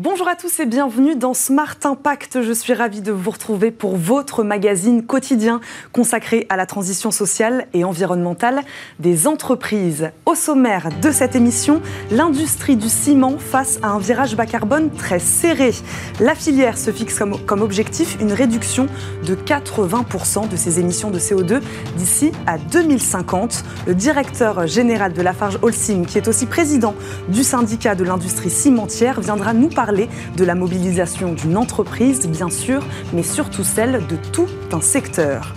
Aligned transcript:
Bonjour 0.00 0.28
à 0.28 0.36
tous 0.36 0.60
et 0.60 0.64
bienvenue 0.64 1.16
dans 1.16 1.34
Smart 1.34 1.74
Impact. 1.82 2.40
Je 2.42 2.52
suis 2.52 2.72
ravie 2.72 3.00
de 3.00 3.10
vous 3.10 3.32
retrouver 3.32 3.72
pour 3.72 3.96
votre 3.96 4.44
magazine 4.44 5.04
quotidien 5.04 5.60
consacré 5.92 6.46
à 6.50 6.56
la 6.56 6.66
transition 6.66 7.10
sociale 7.10 7.66
et 7.74 7.82
environnementale 7.82 8.60
des 9.00 9.26
entreprises. 9.26 10.12
Au 10.24 10.36
sommaire 10.36 10.90
de 11.02 11.10
cette 11.10 11.34
émission, 11.34 11.82
l'industrie 12.12 12.76
du 12.76 12.88
ciment 12.88 13.38
face 13.38 13.80
à 13.82 13.88
un 13.88 13.98
virage 13.98 14.36
bas 14.36 14.46
carbone 14.46 14.88
très 14.92 15.18
serré. 15.18 15.72
La 16.20 16.36
filière 16.36 16.78
se 16.78 16.92
fixe 16.92 17.18
comme, 17.44 17.62
objectif 17.62 18.18
une 18.20 18.32
réduction 18.32 18.86
de 19.26 19.34
80% 19.34 20.48
de 20.48 20.54
ses 20.54 20.78
émissions 20.78 21.10
de 21.10 21.18
CO2 21.18 21.60
d'ici 21.96 22.30
à 22.46 22.56
2050. 22.56 23.64
Le 23.88 23.96
directeur 23.96 24.68
général 24.68 25.12
de 25.12 25.22
Lafarge 25.22 25.58
Holcim, 25.60 26.04
qui 26.04 26.18
est 26.18 26.28
aussi 26.28 26.46
président 26.46 26.94
du 27.30 27.42
syndicat 27.42 27.96
de 27.96 28.04
l'industrie 28.04 28.50
cimentière, 28.50 29.20
viendra 29.20 29.52
nous 29.54 29.66
parler 29.66 29.87
de 29.92 30.44
la 30.44 30.54
mobilisation 30.54 31.32
d'une 31.32 31.56
entreprise, 31.56 32.26
bien 32.26 32.50
sûr, 32.50 32.82
mais 33.12 33.22
surtout 33.22 33.64
celle 33.64 34.06
de 34.06 34.16
tout 34.32 34.48
un 34.72 34.80
secteur. 34.80 35.54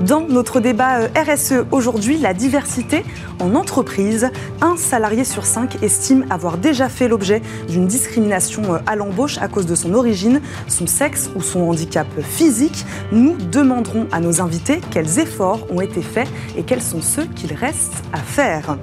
Dans 0.00 0.26
notre 0.26 0.60
débat 0.60 1.00
euh, 1.00 1.08
RSE 1.14 1.66
aujourd'hui, 1.72 2.16
la 2.16 2.32
diversité 2.32 3.04
en 3.38 3.54
entreprise. 3.54 4.30
Un 4.62 4.76
salarié 4.76 5.24
sur 5.24 5.44
cinq 5.44 5.82
estime 5.82 6.24
avoir 6.30 6.56
déjà 6.56 6.88
fait 6.88 7.06
l'objet 7.06 7.42
d'une 7.68 7.86
discrimination 7.86 8.62
euh, 8.74 8.78
à 8.86 8.96
l'embauche 8.96 9.36
à 9.38 9.48
cause 9.48 9.66
de 9.66 9.74
son 9.74 9.92
origine, 9.92 10.40
son 10.68 10.86
sexe 10.86 11.30
ou 11.36 11.42
son 11.42 11.68
handicap 11.68 12.06
physique. 12.22 12.86
Nous 13.12 13.36
demanderons 13.36 14.06
à 14.10 14.20
nos 14.20 14.40
invités 14.40 14.80
quels 14.90 15.18
efforts 15.18 15.66
ont 15.70 15.82
été 15.82 16.00
faits 16.00 16.28
et 16.56 16.62
quels 16.62 16.82
sont 16.82 17.02
ceux 17.02 17.24
qu'il 17.24 17.52
reste 17.52 17.92
à 18.14 18.18
faire. 18.18 18.78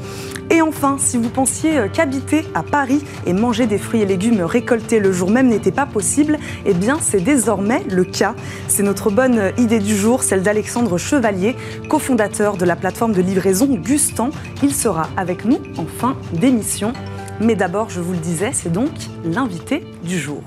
Et 0.50 0.62
enfin, 0.62 0.98
si 0.98 1.17
vous 1.17 1.30
pensiez 1.30 1.78
euh, 1.78 1.88
qu'habiter 1.92 2.45
à 2.56 2.64
Paris 2.64 3.03
et 3.26 3.34
manger 3.34 3.67
des 3.67 3.78
fruits 3.78 4.02
et 4.02 4.06
légumes 4.06 4.42
récoltés 4.42 5.00
le 5.00 5.12
jour 5.12 5.30
même 5.30 5.48
n'était 5.48 5.72
pas 5.72 5.86
possible, 5.86 6.39
eh 6.66 6.73
bien 6.73 7.00
c'est 7.02 7.20
désormais 7.20 7.84
le 7.89 8.06
cas. 8.06 8.34
C'est 8.67 8.84
notre 8.84 9.12
bonne 9.12 9.39
euh, 9.39 9.52
idée 9.58 9.80
du 9.80 9.95
jour, 9.95 10.23
celle 10.23 10.44
d'Alexandre 10.44 10.98
Chevalier, 10.98 11.56
cofondateur 11.89 12.56
de 12.56 12.66
la 12.66 12.78
plateforme 12.78 13.14
de 13.14 13.22
livraison 13.22 13.67
Gustan. 13.67 14.30
Il 14.64 14.73
sera 14.73 15.09
avec 15.17 15.44
nous 15.44 15.59
en 15.78 15.86
fin 15.86 16.16
d'émission. 16.34 16.94
Mais 17.42 17.56
d'abord, 17.56 17.89
je 17.89 18.00
vous 18.00 18.14
le 18.14 18.20
disais, 18.20 18.52
c'est 18.54 18.72
donc 18.72 18.92
l'invité 19.26 19.84
du 20.04 20.17
jour. 20.17 20.42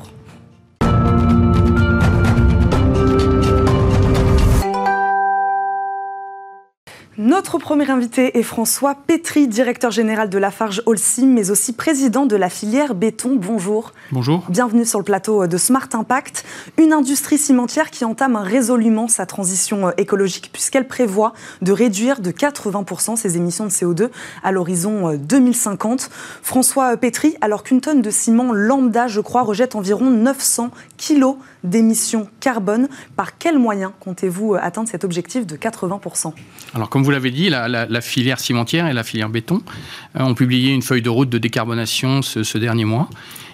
Notre 7.22 7.58
premier 7.58 7.90
invité 7.90 8.38
est 8.38 8.42
François 8.42 8.94
Pétry, 8.94 9.46
directeur 9.46 9.90
général 9.90 10.30
de 10.30 10.38
Lafarge 10.38 10.82
Holcim, 10.86 11.26
mais 11.26 11.50
aussi 11.50 11.74
président 11.74 12.24
de 12.24 12.34
la 12.34 12.48
filière 12.48 12.94
béton. 12.94 13.36
Bonjour. 13.36 13.92
Bonjour. 14.10 14.42
Bienvenue 14.48 14.86
sur 14.86 14.98
le 14.98 15.04
plateau 15.04 15.46
de 15.46 15.58
Smart 15.58 15.86
Impact, 15.92 16.46
une 16.78 16.94
industrie 16.94 17.36
cimentière 17.36 17.90
qui 17.90 18.06
entame 18.06 18.36
résolument 18.36 19.06
sa 19.06 19.26
transition 19.26 19.88
euh, 19.88 19.90
écologique 19.98 20.48
puisqu'elle 20.50 20.88
prévoit 20.88 21.34
de 21.60 21.72
réduire 21.72 22.22
de 22.22 22.30
80% 22.30 23.16
ses 23.16 23.36
émissions 23.36 23.66
de 23.66 23.70
CO2 23.70 24.08
à 24.42 24.50
l'horizon 24.50 25.14
2050. 25.14 26.00
Euh, 26.00 26.14
François 26.42 26.96
Pétry, 26.96 27.36
alors 27.42 27.64
qu'une 27.64 27.82
tonne 27.82 28.00
de 28.00 28.10
ciment 28.10 28.54
lambda, 28.54 29.08
je 29.08 29.20
crois, 29.20 29.42
rejette 29.42 29.74
environ 29.74 30.08
900 30.08 30.70
kilos 30.96 31.36
d'émissions 31.64 32.28
carbone, 32.40 32.88
par 33.16 33.38
quels 33.38 33.58
moyens 33.58 33.92
comptez-vous 34.00 34.54
euh, 34.54 34.58
atteindre 34.60 34.88
cet 34.88 35.04
objectif 35.04 35.46
de 35.46 35.56
80% 35.56 36.32
Alors, 36.74 36.88
comme 36.88 37.02
vous 37.02 37.10
l'avez 37.10 37.30
dit, 37.30 37.48
la, 37.48 38.00
filière 38.00 38.40
cimentière 38.40 38.86
et 38.86 38.92
la 38.92 39.02
filière 39.02 39.28
béton 39.28 39.62
euh, 40.18 40.22
ont 40.22 40.34
publié 40.34 40.72
une 40.72 40.82
feuille 40.82 41.02
de 41.02 41.10
route 41.10 41.28
de 41.28 41.38
décarbonation 41.38 42.22
ce 42.22 42.58
dernier 42.58 42.84
mois. 42.84 43.08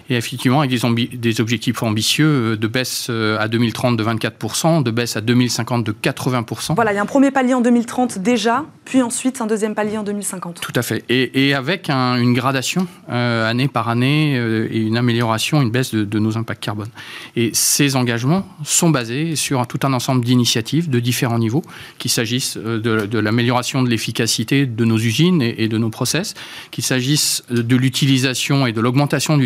Et 0.09 0.15
effectivement, 0.15 0.61
avec 0.61 0.71
des, 0.71 1.41
objectifs 1.41 1.83
ambitieux 1.83 2.27
euh, 2.27 2.55
de 2.55 2.67
baisse 2.67 3.07
euh, 3.09 3.37
à 3.39 3.47
2030 3.47 3.97
de 3.97 4.03
24%, 4.03 4.83
de 4.83 4.91
baisse 4.91 5.17
à 5.17 5.21
2050 5.21 5.83
de 5.85 5.91
80%. 5.91 6.75
Voilà, 6.75 6.93
il 6.93 6.95
y 6.95 6.97
a 6.97 7.01
un 7.01 7.05
premier 7.05 7.31
palier 7.31 7.53
en 7.53 7.61
2030 7.61 8.19
déjà, 8.19 8.65
puis 8.85 9.01
ensuite 9.01 9.41
un 9.41 9.47
deuxième 9.47 9.75
palier 9.75 9.97
en 9.97 10.03
2050. 10.03 10.61
Tout 10.61 10.71
à 10.75 10.81
fait. 10.81 11.03
Et, 11.09 11.53
avec 11.53 11.89
une 11.89 12.33
gradation 12.33 12.87
euh, 13.09 13.49
année 13.49 13.67
par 13.67 13.89
année 13.89 14.35
et 14.35 14.79
une 14.79 14.97
amélioration, 14.97 15.61
une 15.61 15.71
baisse 15.71 15.93
de, 15.93 16.19
nos 16.19 16.37
impacts 16.37 16.63
carbone. 16.63 16.89
Et 17.35 17.51
ces 17.53 17.95
engagements 17.95 18.47
sont 18.63 18.89
basés 18.89 19.35
sur 19.35 19.65
tout 19.67 19.79
un 19.83 19.93
ensemble 19.93 20.23
d'initiatives 20.23 20.89
de 20.89 20.99
différents 20.99 21.39
niveaux, 21.39 21.63
qu'il 21.97 22.11
s'agisse 22.11 22.57
de, 22.57 23.19
l'amélioration 23.19 23.83
de 23.83 23.89
l'efficacité 23.89 24.65
de 24.65 24.85
nos 24.85 24.97
usines 24.97 25.41
et, 25.41 25.55
et 25.63 25.67
de 25.67 25.77
nos 25.77 25.89
process, 25.89 26.33
qu'il 26.71 26.83
s'agisse 26.83 27.43
de 27.49 27.75
l'utilisation 27.75 28.67
et 28.67 28.73
de 28.73 28.81
l'augmentation 28.81 29.35
de 29.35 29.41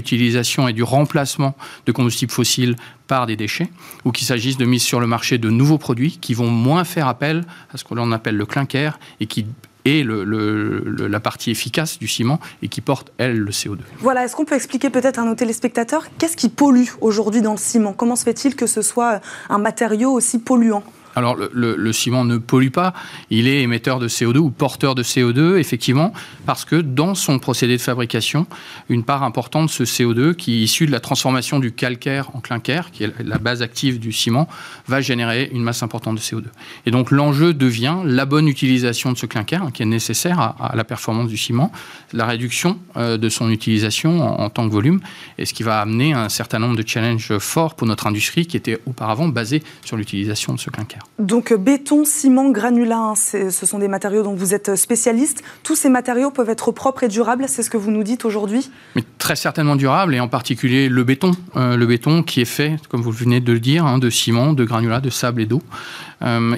et 0.68 0.74
du 0.74 0.84
remplacement 0.84 1.56
de 1.86 1.92
combustibles 1.92 2.32
fossiles 2.32 2.76
par 3.08 3.26
des 3.26 3.36
déchets, 3.36 3.70
ou 4.06 4.12
qu'il 4.12 4.26
s'agisse 4.26 4.58
de 4.58 4.66
mise 4.66 4.84
sur 4.84 5.00
le 5.00 5.08
marché 5.08 5.38
de 5.38 5.50
nouveaux 5.50 5.78
produits 5.78 6.18
qui 6.20 6.34
vont 6.34 6.50
moins 6.50 6.84
faire 6.84 7.08
appel 7.08 7.46
à 7.74 7.78
ce 7.78 7.84
que 7.84 7.94
l'on 7.94 8.12
appelle 8.12 8.38
le 8.38 8.46
clinker 8.46 9.00
et 9.20 9.28
qui 9.28 9.46
est 9.86 10.06
la 10.06 11.20
partie 11.20 11.52
efficace 11.52 11.98
du 11.98 12.08
ciment 12.08 12.40
et 12.62 12.68
qui 12.68 12.82
porte, 12.82 13.12
elle, 13.18 13.40
le 13.40 13.52
CO2. 13.52 13.80
Voilà, 14.00 14.24
est-ce 14.24 14.36
qu'on 14.36 14.46
peut 14.46 14.56
expliquer 14.56 14.90
peut-être 14.90 15.20
à 15.20 15.24
nos 15.24 15.36
téléspectateurs 15.36 16.06
qu'est-ce 16.18 16.38
qui 16.38 16.50
pollue 16.50 16.90
aujourd'hui 17.02 17.42
dans 17.42 17.54
le 17.54 17.58
ciment? 17.58 17.94
Comment 17.94 18.16
se 18.16 18.24
fait-il 18.24 18.56
que 18.56 18.68
ce 18.68 18.82
soit 18.82 19.22
un 19.50 19.58
matériau 19.58 20.12
aussi 20.12 20.38
polluant? 20.38 20.84
Alors 21.16 21.36
le, 21.36 21.92
ciment 21.92 22.26
ne 22.26 22.38
pollue 22.38 22.70
pas, 22.70 22.94
il 23.30 23.48
est 23.48 23.62
émetteur 23.62 24.00
de 24.00 24.08
CO2 24.08 24.38
ou 24.38 24.50
porteur 24.50 24.96
de 24.96 25.04
CO2, 25.04 25.58
effectivement, 25.58 26.14
parce 26.46 26.66
que 26.66 26.76
dans 26.76 27.16
son 27.16 27.40
procédé 27.40 27.78
de 27.78 27.82
fabrication, 27.82 28.48
une 28.90 29.04
part 29.04 29.24
importante 29.24 29.68
de 29.68 29.72
ce 29.72 29.84
CO2 29.84 30.36
qui 30.36 30.60
est 30.60 30.64
issu 30.64 30.86
de 30.86 30.92
la 30.92 31.00
transformation 31.00 31.60
du 31.60 31.72
calcaire 31.72 32.30
en 32.36 32.40
clinker, 32.40 32.92
qui 32.92 33.04
est 33.04 33.14
la 33.24 33.38
base 33.38 33.62
active 33.62 34.00
du 34.00 34.12
ciment, 34.12 34.48
va 34.88 35.02
générer 35.02 35.50
une 35.54 35.64
masse 35.64 35.84
importante 35.84 36.16
de 36.16 36.22
CO2. 36.22 36.46
Et 36.86 36.92
donc 36.92 37.12
l'enjeu 37.12 37.54
devient 37.54 37.98
la 38.06 38.26
bonne 38.26 38.48
utilisation 38.48 39.12
de 39.12 39.18
ce 39.18 39.26
clinker, 39.26 39.64
hein, 39.64 39.72
qui 39.72 39.84
est 39.84 39.86
nécessaire 39.86 40.40
à, 40.40 40.74
la 40.76 40.84
performance 40.84 41.28
du 41.28 41.38
ciment, 41.38 41.72
la 42.14 42.26
réduction 42.26 42.80
euh, 42.98 43.18
de 43.18 43.30
son 43.30 43.50
utilisation 43.50 44.22
en, 44.22 44.50
tant 44.50 44.68
que 44.68 44.74
volume, 44.74 45.02
et 45.38 45.46
ce 45.46 45.54
qui 45.54 45.64
va 45.64 45.80
amener 45.80 46.14
un 46.14 46.30
certain 46.30 46.60
nombre 46.60 46.76
de 46.76 46.88
challenges 46.88 47.38
forts 47.38 47.76
pour 47.76 47.88
notre 47.88 48.08
industrie 48.08 48.46
qui 48.46 48.58
était 48.58 48.80
auparavant 48.86 49.28
basée 49.28 49.64
sur 49.84 49.98
l'utilisation 49.98 50.54
de 50.54 50.60
ce 50.60 50.70
clinker. 50.70 51.01
Donc 51.20 51.52
euh, 51.52 51.58
béton, 51.58 52.04
ciment, 52.04 52.50
granulat, 52.50 52.98
hein, 52.98 53.16
ce 53.16 53.66
sont 53.66 53.80
des 53.80 53.88
matériaux 53.88 54.24
dont 54.24 54.34
vous 54.34 54.54
êtes 54.54 54.70
euh, 54.70 54.76
spécialiste. 54.76 55.44
Tous 55.64 55.76
ces 55.76 55.90
matériaux 55.90 56.32
peuvent 56.32 56.50
être 56.50 56.72
propres 56.72 57.04
et 57.04 57.08
durables, 57.08 57.46
c'est 57.48 57.64
ce 57.64 57.70
que 57.70 57.78
vous 57.78 57.92
nous 57.92 58.04
dites 58.04 58.26
aujourd'hui? 58.26 58.70
Mais 58.96 59.04
Très 59.18 59.36
certainement 59.36 59.76
durables, 59.76 60.16
et 60.16 60.20
en 60.20 60.28
particulier 60.28 60.90
le 60.90 61.04
béton. 61.04 61.32
Euh, 61.56 61.78
le 61.78 61.86
béton 61.86 62.24
qui 62.24 62.42
est 62.42 62.46
fait, 62.46 62.78
comme 62.90 63.02
vous 63.02 63.12
venez 63.12 63.40
de 63.40 63.54
le 63.54 63.60
dire, 63.60 63.86
hein, 63.86 64.00
de 64.00 64.10
ciment, 64.10 64.54
de 64.54 64.66
granulat, 64.66 65.00
de 65.00 65.10
sable 65.10 65.42
et 65.42 65.46
d'eau. 65.46 65.62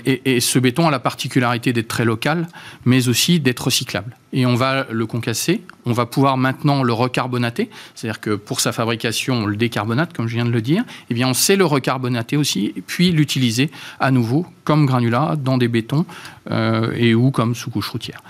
et, 0.05 0.39
ce 0.39 0.59
béton 0.59 0.87
a 0.87 0.91
la 0.91 0.99
particularité 0.99 1.73
d'être 1.73 1.87
très 1.87 2.05
local, 2.05 2.47
mais 2.85 3.07
aussi 3.07 3.39
d'être 3.39 3.65
recyclable. 3.65 4.15
Et 4.33 4.45
on 4.45 4.55
va 4.55 4.87
le 4.89 5.05
concasser, 5.05 5.61
on 5.85 5.93
va 5.93 6.05
pouvoir 6.05 6.37
maintenant 6.37 6.81
le 6.81 6.91
recarbonater, 6.91 7.69
c'est-à-dire 7.93 8.19
que 8.19 8.31
pour 8.31 8.59
sa 8.59 8.71
fabrication, 8.71 9.43
on 9.43 9.45
le 9.45 9.55
décarbonate, 9.55 10.11
comme 10.11 10.27
je 10.27 10.35
viens 10.35 10.45
de 10.45 10.51
le 10.51 10.61
dire, 10.61 10.83
eh 11.09 11.13
bien 11.13 11.27
on 11.27 11.35
sait 11.35 11.55
le 11.55 11.65
recarbonater 11.65 12.35
aussi, 12.35 12.73
puis 12.87 13.11
l'utiliser 13.11 13.69
à 13.99 14.09
nouveau 14.09 14.45
comme 14.63 14.87
granulat 14.87 15.35
dans 15.37 15.57
des 15.57 15.67
bétons 15.67 16.05
euh, 16.49 16.91
et 16.95 17.13
ou 17.13 17.29
comme 17.29 17.53
sous-couche 17.53 17.89
routière. 17.89 18.21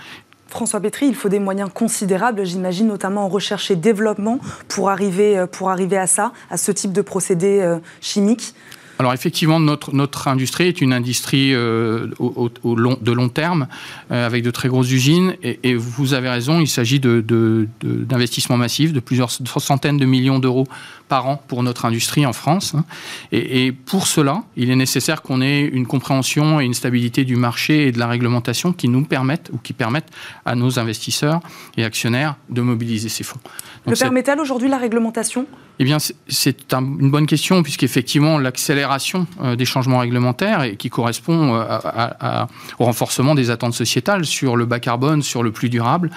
François 0.54 0.78
Pétry, 0.78 1.06
il 1.06 1.16
faut 1.16 1.28
des 1.28 1.40
moyens 1.40 1.68
considérables, 1.74 2.44
j'imagine, 2.44 2.86
notamment 2.86 3.24
en 3.24 3.28
recherche 3.28 3.72
et 3.72 3.76
développement 3.76 4.38
pour 4.68 4.88
arriver, 4.88 5.36
euh, 5.36 5.46
pour 5.46 5.70
arriver 5.70 5.96
à 5.96 6.06
ça, 6.06 6.32
à 6.48 6.56
ce 6.56 6.70
type 6.70 6.92
de 6.92 7.02
procédé 7.02 7.60
euh, 7.60 7.78
chimique. 8.00 8.54
Alors 8.98 9.12
effectivement, 9.12 9.58
notre, 9.58 10.28
industrie 10.28 10.68
est 10.68 10.80
une 10.80 10.92
industrie 10.92 11.52
long, 11.52 12.98
de 13.00 13.12
long 13.12 13.28
terme, 13.28 13.66
avec 14.10 14.44
de 14.44 14.50
très 14.50 14.68
grosses 14.68 14.90
usines, 14.90 15.34
et, 15.42 15.74
vous 15.74 16.14
avez 16.14 16.28
raison, 16.28 16.60
il 16.60 16.68
s'agit 16.68 17.00
d'investissements 17.00 18.56
massifs, 18.56 18.92
de 18.92 19.00
plusieurs 19.00 19.30
centaines 19.30 19.96
de 19.96 20.04
millions 20.04 20.38
d'euros 20.38 20.68
par 21.14 21.28
an 21.28 21.40
pour 21.46 21.62
notre 21.62 21.84
industrie 21.84 22.26
en 22.26 22.32
France. 22.32 22.74
Hein. 22.74 22.84
Et, 23.30 23.70
pour 23.70 24.08
cela, 24.08 24.42
il 24.56 24.68
est 24.72 24.74
nécessaire 24.74 25.22
qu'on 25.22 25.40
ait 25.40 25.60
une 25.60 25.86
compréhension 25.86 26.60
et 26.60 26.64
une 26.64 26.74
stabilité 26.74 27.22
du 27.22 27.36
marché 27.36 27.86
et 27.86 27.92
de 27.92 28.00
la 28.00 28.08
réglementation 28.08 28.72
qui 28.72 28.88
nous 28.88 29.04
permettent 29.04 29.48
ou 29.52 29.58
qui 29.58 29.74
permettent 29.74 30.10
à 30.44 30.56
nos 30.56 30.80
investisseurs 30.80 31.38
et 31.76 31.84
actionnaires 31.84 32.34
de 32.48 32.62
mobiliser 32.62 33.08
ces 33.08 33.22
fonds. 33.22 33.38
Le 33.86 33.94
permet-elle 33.94 34.40
aujourd'hui 34.40 34.68
la 34.68 34.76
réglementation? 34.76 35.46
Eh 35.78 35.84
bien, 35.84 35.98
c'est 36.26 36.72
une 36.72 37.12
bonne 37.12 37.26
question, 37.26 37.62
puisqu'effectivement, 37.62 38.36
l'accélération 38.38 39.28
euh, 39.40 39.54
des 39.54 39.66
changements 39.66 40.00
réglementaires 40.00 40.64
et 40.64 40.74
qui 40.74 40.90
correspond 40.90 41.54
euh, 41.54 42.44
au 42.80 42.86
renforcement 42.86 43.36
des 43.36 43.50
attentes 43.50 43.74
sociétales 43.74 44.24
sur 44.24 44.56
le 44.56 44.66
bas 44.66 44.80
carbone, 44.80 45.22
sur 45.22 45.44
le 45.44 45.52
plus 45.52 45.68
durable, 45.68 46.10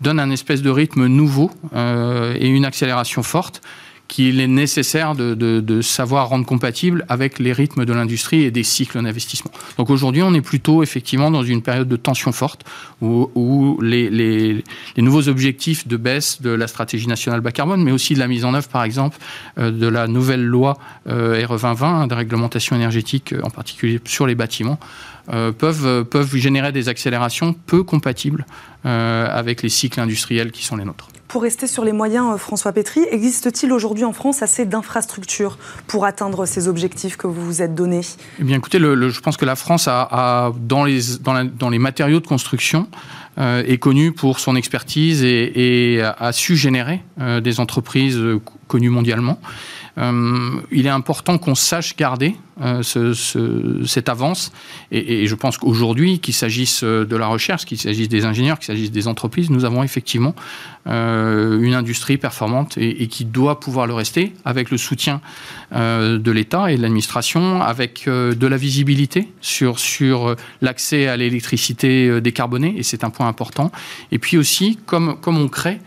donne 0.00 0.20
un 0.20 0.30
espèce 0.30 0.62
de 0.62 0.70
rythme 0.70 1.06
nouveau 1.06 1.50
euh, 1.74 2.36
et 2.38 2.46
une 2.46 2.64
accélération 2.64 3.24
forte 3.24 3.62
qu'il 4.08 4.40
est 4.40 4.48
nécessaire 4.48 5.14
de, 5.14 5.80
savoir 5.82 6.30
rendre 6.30 6.46
compatible 6.46 7.04
avec 7.08 7.38
les 7.38 7.52
rythmes 7.52 7.84
de 7.84 7.92
l'industrie 7.92 8.42
et 8.42 8.50
des 8.50 8.62
cycles 8.62 9.00
d'investissement. 9.00 9.50
Donc 9.76 9.90
aujourd'hui, 9.90 10.22
on 10.22 10.32
est 10.34 10.40
plutôt 10.40 10.82
effectivement 10.82 11.30
dans 11.30 11.42
une 11.42 11.62
période 11.62 11.88
de 11.88 11.96
tension 11.96 12.32
forte 12.32 12.64
où, 13.02 13.78
les, 13.82 14.64
nouveaux 14.96 15.28
objectifs 15.28 15.86
de 15.86 15.96
baisse 15.96 16.40
de 16.40 16.50
la 16.50 16.66
stratégie 16.66 17.06
nationale 17.06 17.40
bas 17.42 17.52
carbone, 17.52 17.82
mais 17.82 17.92
aussi 17.92 18.14
de 18.14 18.18
la 18.18 18.28
mise 18.28 18.44
en 18.44 18.54
œuvre, 18.54 18.68
par 18.68 18.82
exemple, 18.82 19.18
euh, 19.58 19.70
de 19.70 19.86
la 19.86 20.08
nouvelle 20.08 20.44
loi 20.44 20.78
euh, 21.08 21.44
RE 21.46 21.58
2020 21.58 22.06
de 22.06 22.14
réglementation 22.14 22.74
énergétique, 22.74 23.34
en 23.42 23.50
particulier 23.50 24.00
sur 24.06 24.26
les 24.26 24.34
bâtiments, 24.34 24.80
euh, 25.32 25.52
peuvent, 25.52 26.04
peuvent 26.04 26.34
générer 26.34 26.72
des 26.72 26.88
accélérations 26.88 27.52
peu 27.52 27.82
compatibles 27.82 28.46
avec 28.84 29.62
les 29.62 29.68
cycles 29.68 30.00
industriels 30.00 30.50
qui 30.50 30.64
sont 30.64 30.76
les 30.76 30.84
nôtres. 30.84 31.08
Pour 31.28 31.42
rester 31.42 31.66
sur 31.66 31.84
les 31.84 31.92
moyens, 31.92 32.34
euh, 32.34 32.38
François 32.38 32.72
Pétry, 32.72 33.02
existe-t-il 33.10 33.70
aujourd'hui 33.70 34.04
en 34.04 34.14
France 34.14 34.40
assez 34.40 34.64
d'infrastructures 34.64 35.58
pour 35.86 36.06
atteindre 36.06 36.46
ces 36.46 36.68
objectifs 36.68 37.18
que 37.18 37.26
vous 37.26 37.44
vous 37.44 37.60
êtes 37.60 37.74
donnés? 37.74 38.00
Eh 38.40 38.44
bien, 38.44 38.56
écoutez, 38.56 38.78
je 38.78 39.20
pense 39.20 39.36
que 39.36 39.44
la 39.44 39.54
France 39.54 39.88
a, 39.88 40.52
dans, 40.58 40.84
les, 40.84 41.78
matériaux 41.78 42.20
de 42.20 42.26
construction, 42.26 42.88
euh, 43.36 43.62
est 43.66 43.76
connue 43.76 44.12
pour 44.12 44.40
son 44.40 44.56
expertise 44.56 45.22
et, 45.22 46.00
a 46.02 46.32
su 46.32 46.56
générer 46.56 47.04
euh, 47.20 47.40
des 47.40 47.60
entreprises 47.60 48.18
connues 48.66 48.88
mondialement. 48.88 49.38
Euh, 49.98 50.60
il 50.70 50.86
est 50.86 50.90
important 50.90 51.38
qu'on 51.38 51.54
sache 51.54 51.96
garder 51.96 52.36
euh, 52.60 52.82
cette 52.82 54.08
avance. 54.08 54.52
Et, 54.92 55.26
je 55.26 55.34
pense 55.34 55.58
qu'aujourd'hui, 55.58 56.20
qu'il 56.20 56.34
s'agisse 56.34 56.84
de 56.84 57.16
la 57.16 57.26
recherche, 57.26 57.64
qu'il 57.64 57.78
s'agisse 57.78 58.08
des 58.08 58.24
ingénieurs, 58.24 58.58
qu'il 58.58 58.66
s'agisse 58.66 58.90
des 58.90 59.08
entreprises, 59.08 59.50
nous 59.50 59.64
avons 59.64 59.82
effectivement 59.82 60.34
euh, 60.86 61.60
une 61.60 61.74
industrie 61.74 62.16
performante 62.16 62.78
et, 62.78 63.08
qui 63.08 63.24
doit 63.24 63.60
pouvoir 63.60 63.86
le 63.86 63.94
rester 63.94 64.32
avec 64.44 64.70
le 64.70 64.78
soutien 64.78 65.20
de 65.72 66.30
l'État 66.30 66.72
et 66.72 66.76
de 66.76 66.82
l'administration, 66.82 67.60
avec 67.60 68.04
de 68.06 68.46
la 68.46 68.56
visibilité 68.56 69.28
sur, 69.40 69.76
l'accès 70.62 71.08
à 71.08 71.16
l'électricité 71.16 72.20
décarbonée, 72.20 72.74
et 72.76 72.82
c'est 72.82 73.04
un 73.04 73.10
point 73.10 73.28
important. 73.28 73.70
Et 74.12 74.18
puis 74.18 74.38
aussi, 74.38 74.78
comme 74.86 75.18
on 75.26 75.48
crée 75.48 75.78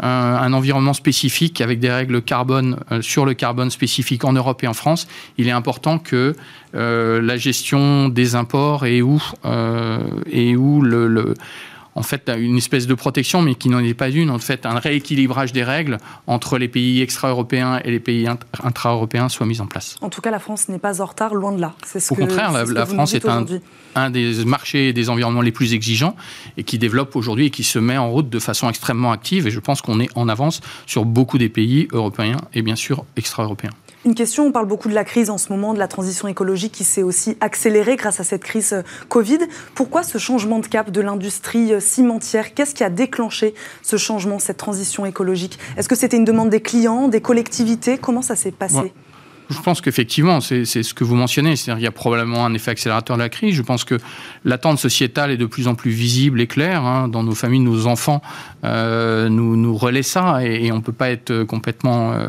un, 0.00 0.52
environnement 0.52 0.92
spécifique 0.92 1.60
avec 1.60 1.80
des 1.80 1.90
règles 1.90 2.22
carbone 2.22 2.78
euh, 2.90 3.02
sur 3.02 3.24
le 3.24 3.34
carbone 3.34 3.70
spécifique 3.70 4.24
en 4.24 4.32
Europe 4.32 4.62
et 4.62 4.66
en 4.66 4.74
France, 4.74 5.06
il 5.38 5.48
est 5.48 5.52
important 5.52 5.98
que 5.98 6.34
euh, 6.74 7.20
la 7.20 7.36
gestion 7.36 8.08
des 8.08 8.34
imports 8.34 8.86
et 8.86 9.02
où, 9.02 9.22
euh, 9.44 10.00
et 10.30 10.56
où 10.56 10.82
le 10.82 11.34
en 11.94 12.02
fait 12.02 12.30
une 12.36 12.56
espèce 12.56 12.86
de 12.86 12.94
protection, 12.94 13.42
mais 13.42 13.54
qui 13.54 13.68
n'en 13.68 13.80
est 13.80 13.94
pas 13.94 14.10
une, 14.10 14.30
en 14.30 14.38
fait 14.38 14.66
un 14.66 14.78
rééquilibrage 14.78 15.52
des 15.52 15.64
règles 15.64 15.98
entre 16.26 16.58
les 16.58 16.68
pays 16.68 17.00
extra-européens 17.00 17.80
et 17.84 17.90
les 17.90 18.00
pays 18.00 18.26
intra-européens 18.62 19.28
soit 19.28 19.46
mis 19.46 19.60
en 19.60 19.66
place. 19.66 19.96
En 20.00 20.10
tout 20.10 20.20
cas, 20.20 20.30
la 20.30 20.38
France 20.38 20.68
n'est 20.68 20.78
pas 20.78 21.00
en 21.00 21.06
retard, 21.06 21.34
loin 21.34 21.52
de 21.52 21.60
là. 21.60 21.74
Au 22.10 22.14
contraire, 22.14 22.52
la, 22.52 22.86
France 22.86 23.14
est 23.14 23.26
un, 23.26 23.44
un, 23.94 24.10
des 24.10 24.44
marchés 24.44 24.88
et 24.88 24.92
des 24.92 25.10
environnements 25.10 25.42
les 25.42 25.52
plus 25.52 25.74
exigeants 25.74 26.16
et 26.56 26.64
qui 26.64 26.78
développe 26.78 27.16
aujourd'hui 27.16 27.46
et 27.46 27.50
qui 27.50 27.64
se 27.64 27.78
met 27.78 27.96
en 27.96 28.10
route 28.10 28.28
de 28.28 28.38
façon 28.38 28.68
extrêmement 28.68 29.12
active. 29.12 29.46
Et 29.46 29.50
je 29.50 29.60
pense 29.60 29.80
qu'on 29.82 30.00
est 30.00 30.10
en 30.16 30.28
avance 30.28 30.60
sur 30.86 31.04
beaucoup 31.04 31.38
des 31.38 31.48
pays 31.48 31.88
européens 31.92 32.38
et 32.54 32.62
bien 32.62 32.76
sûr 32.76 33.04
extra-européens. 33.16 33.70
Une 34.04 34.14
question, 34.14 34.46
on 34.46 34.52
parle 34.52 34.66
beaucoup 34.66 34.90
de 34.90 34.94
la 34.94 35.04
crise 35.04 35.30
en 35.30 35.38
ce 35.38 35.48
moment, 35.50 35.72
de 35.72 35.78
la 35.78 35.88
transition 35.88 36.28
écologique 36.28 36.72
qui 36.72 36.84
s'est 36.84 37.02
aussi 37.02 37.38
accélérée 37.40 37.96
grâce 37.96 38.20
à 38.20 38.24
cette 38.24 38.44
crise 38.44 38.74
euh, 38.74 38.82
Covid. 39.08 39.38
Pourquoi 39.74 40.02
ce 40.02 40.18
changement 40.18 40.58
de 40.58 40.66
cap 40.66 40.90
de 40.90 41.00
l'industrie 41.00 41.72
euh, 41.72 41.80
cimentière? 41.80 42.52
Qu'est-ce 42.52 42.74
qui 42.74 42.84
a 42.84 42.90
déclenché 42.90 43.54
ce 43.80 43.96
changement, 43.96 44.38
cette 44.38 44.58
transition 44.58 45.06
écologique? 45.06 45.58
Est-ce 45.78 45.88
que 45.88 45.94
c'était 45.94 46.18
une 46.18 46.26
demande 46.26 46.50
des 46.50 46.60
clients, 46.60 47.08
des 47.08 47.22
collectivités? 47.22 47.96
Comment 47.96 48.20
ça 48.20 48.36
s'est 48.36 48.52
passé? 48.52 48.92
Je 49.50 49.60
pense 49.60 49.80
qu'effectivement, 49.80 50.40
c'est 50.40 50.64
ce 50.64 50.94
que 50.94 51.04
vous 51.04 51.16
mentionnez. 51.16 51.56
C'est-à-dire 51.56 51.76
qu'il 51.76 51.84
y 51.84 51.88
a 51.88 51.92
probablement 51.92 52.46
un 52.46 52.54
effet 52.54 52.70
accélérateur 52.70 53.16
de 53.16 53.22
la 53.22 53.28
crise. 53.28 53.54
Je 53.54 53.62
pense 53.62 53.84
que 53.84 53.96
l'attente 54.44 54.78
sociétale 54.78 55.30
est 55.30 55.36
de 55.36 55.46
plus 55.46 55.68
en 55.68 55.74
plus 55.74 55.90
visible 55.90 56.40
et 56.40 56.46
claire. 56.46 56.82
Hein. 56.82 57.08
Dans 57.08 57.22
nos 57.22 57.34
familles, 57.34 57.60
nos 57.60 57.86
enfants 57.86 58.22
euh, 58.64 59.28
nous, 59.28 59.56
nous 59.56 59.76
relaient 59.76 60.02
ça 60.02 60.44
et, 60.44 60.72
on 60.72 60.76
ne 60.76 60.82
peut 60.82 60.92
pas 60.92 61.10
être 61.10 61.44
complètement 61.44 62.12
euh, 62.12 62.28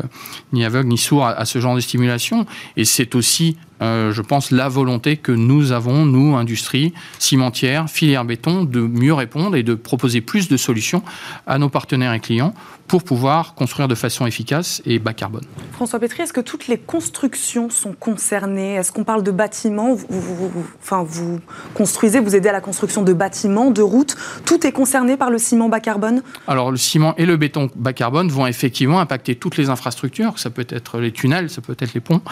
ni 0.52 0.64
aveugle 0.64 0.88
ni 0.88 0.98
sourd 0.98 1.26
à, 1.26 1.44
ce 1.44 1.58
genre 1.58 1.74
de 1.74 1.80
stimulation. 1.80 2.46
Et 2.76 2.84
c'est 2.84 3.14
aussi 3.14 3.56
euh, 3.82 4.12
je 4.12 4.22
pense, 4.22 4.50
la 4.50 4.68
volonté 4.68 5.16
que 5.16 5.32
nous 5.32 5.72
avons, 5.72 6.04
nous, 6.06 6.36
industrie, 6.36 6.92
cimentière, 7.18 7.88
filière 7.88 8.24
béton, 8.24 8.64
de 8.64 8.80
mieux 8.80 9.14
répondre 9.14 9.56
et 9.56 9.62
de 9.62 9.74
proposer 9.74 10.20
plus 10.20 10.48
de 10.48 10.56
solutions 10.56 11.02
à 11.46 11.58
nos 11.58 11.68
partenaires 11.68 12.12
et 12.12 12.20
clients 12.20 12.54
pour 12.86 13.02
pouvoir 13.02 13.54
construire 13.54 13.88
de 13.88 13.94
façon 13.94 14.26
efficace 14.26 14.80
et 14.86 15.00
bas 15.00 15.12
carbone. 15.12 15.42
François 15.72 15.98
Pétry, 15.98 16.22
est-ce 16.22 16.32
que 16.32 16.40
toutes 16.40 16.68
les 16.68 16.78
constructions 16.78 17.68
sont 17.68 17.92
concernées? 17.92 18.74
Est-ce 18.74 18.92
qu'on 18.92 19.02
parle 19.02 19.24
de 19.24 19.32
bâtiments? 19.32 19.94
Vous, 19.94 20.52
enfin, 20.80 21.02
vous 21.02 21.40
construisez, 21.74 22.20
vous 22.20 22.36
aidez 22.36 22.48
à 22.48 22.52
la 22.52 22.60
construction 22.60 23.02
de 23.02 23.12
bâtiments, 23.12 23.72
de 23.72 23.82
routes. 23.82 24.16
Tout 24.44 24.64
est 24.66 24.72
concerné 24.72 25.16
par 25.16 25.30
le 25.30 25.38
ciment 25.38 25.68
bas 25.68 25.80
carbone? 25.80 26.22
Alors, 26.46 26.70
le 26.70 26.76
ciment 26.76 27.16
et 27.16 27.26
le 27.26 27.36
béton 27.36 27.70
bas 27.74 27.92
carbone 27.92 28.28
vont 28.28 28.46
effectivement 28.46 29.00
impacter 29.00 29.34
toutes 29.34 29.56
les 29.56 29.68
infrastructures. 29.68 30.38
Ça 30.38 30.50
peut 30.50 30.66
être 30.68 31.00
les 31.00 31.10
tunnels, 31.10 31.50
ça 31.50 31.60
peut 31.60 31.76
être 31.78 31.92
les 31.92 32.00
ponts. 32.00 32.22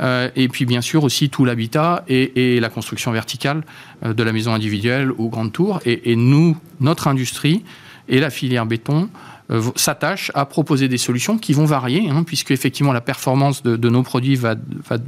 Euh, 0.00 0.28
et 0.36 0.48
puis, 0.48 0.66
bien 0.66 0.82
sûr, 0.82 0.91
aussi 1.00 1.30
tout 1.30 1.44
l'habitat 1.44 2.04
et, 2.08 2.60
la 2.60 2.68
construction 2.68 3.12
verticale 3.12 3.62
euh, 4.04 4.12
de 4.12 4.22
la 4.22 4.32
maison 4.32 4.52
individuelle 4.52 5.10
ou 5.18 5.28
grande 5.28 5.52
tour. 5.52 5.80
et 5.84 6.16
nous, 6.16 6.56
notre 6.80 7.08
industrie 7.08 7.62
et 8.08 8.20
la 8.20 8.30
filière 8.30 8.66
béton 8.66 9.08
euh, 9.52 9.60
s'attachent 9.76 10.30
à 10.34 10.46
proposer 10.46 10.88
des 10.88 10.98
solutions 10.98 11.38
qui 11.38 11.52
vont 11.52 11.64
varier, 11.64 12.08
hein, 12.08 12.22
puisque 12.24 12.50
effectivement 12.50 12.92
la 12.92 13.00
performance 13.00 13.62
de, 13.62 13.88
nos 13.88 14.02
produits 14.02 14.36
va, 14.36 14.54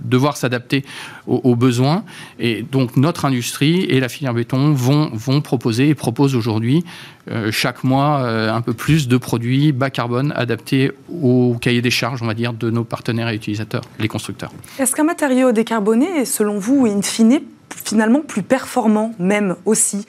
devoir 0.04 0.36
s'adapter 0.36 0.84
aux, 1.26 1.56
besoins. 1.56 2.04
Et 2.38 2.62
donc 2.62 2.96
notre 2.96 3.24
industrie 3.24 3.84
et 3.84 4.00
la 4.00 4.08
filière 4.08 4.34
béton 4.34 4.72
vont, 4.72 5.10
vont 5.12 5.40
proposer 5.40 5.88
et 5.88 5.94
proposent 5.94 6.34
aujourd'hui 6.34 6.84
euh, 7.30 7.50
chaque 7.50 7.84
mois 7.84 8.20
euh, 8.20 8.52
un 8.52 8.60
peu 8.60 8.74
plus 8.74 9.08
de 9.08 9.16
produits 9.16 9.72
bas 9.72 9.90
carbone 9.90 10.32
adaptés 10.36 10.92
au 11.22 11.56
cahier 11.58 11.80
des 11.80 11.90
charges, 11.90 12.22
on 12.22 12.26
va 12.26 12.34
dire, 12.34 12.52
de 12.52 12.70
nos 12.70 12.84
partenaires 12.84 13.28
et 13.30 13.34
utilisateurs, 13.34 13.82
les 13.98 14.08
constructeurs. 14.08 14.52
Est-ce 14.78 14.94
qu'un 14.94 15.04
matériau 15.04 15.52
décarboné 15.52 16.06
est, 16.18 16.24
selon 16.26 16.58
vous, 16.58 16.86
in 16.86 17.00
fine, 17.00 17.40
finalement 17.70 18.20
plus 18.20 18.42
performant 18.42 19.14
même 19.18 19.56
aussi 19.64 20.06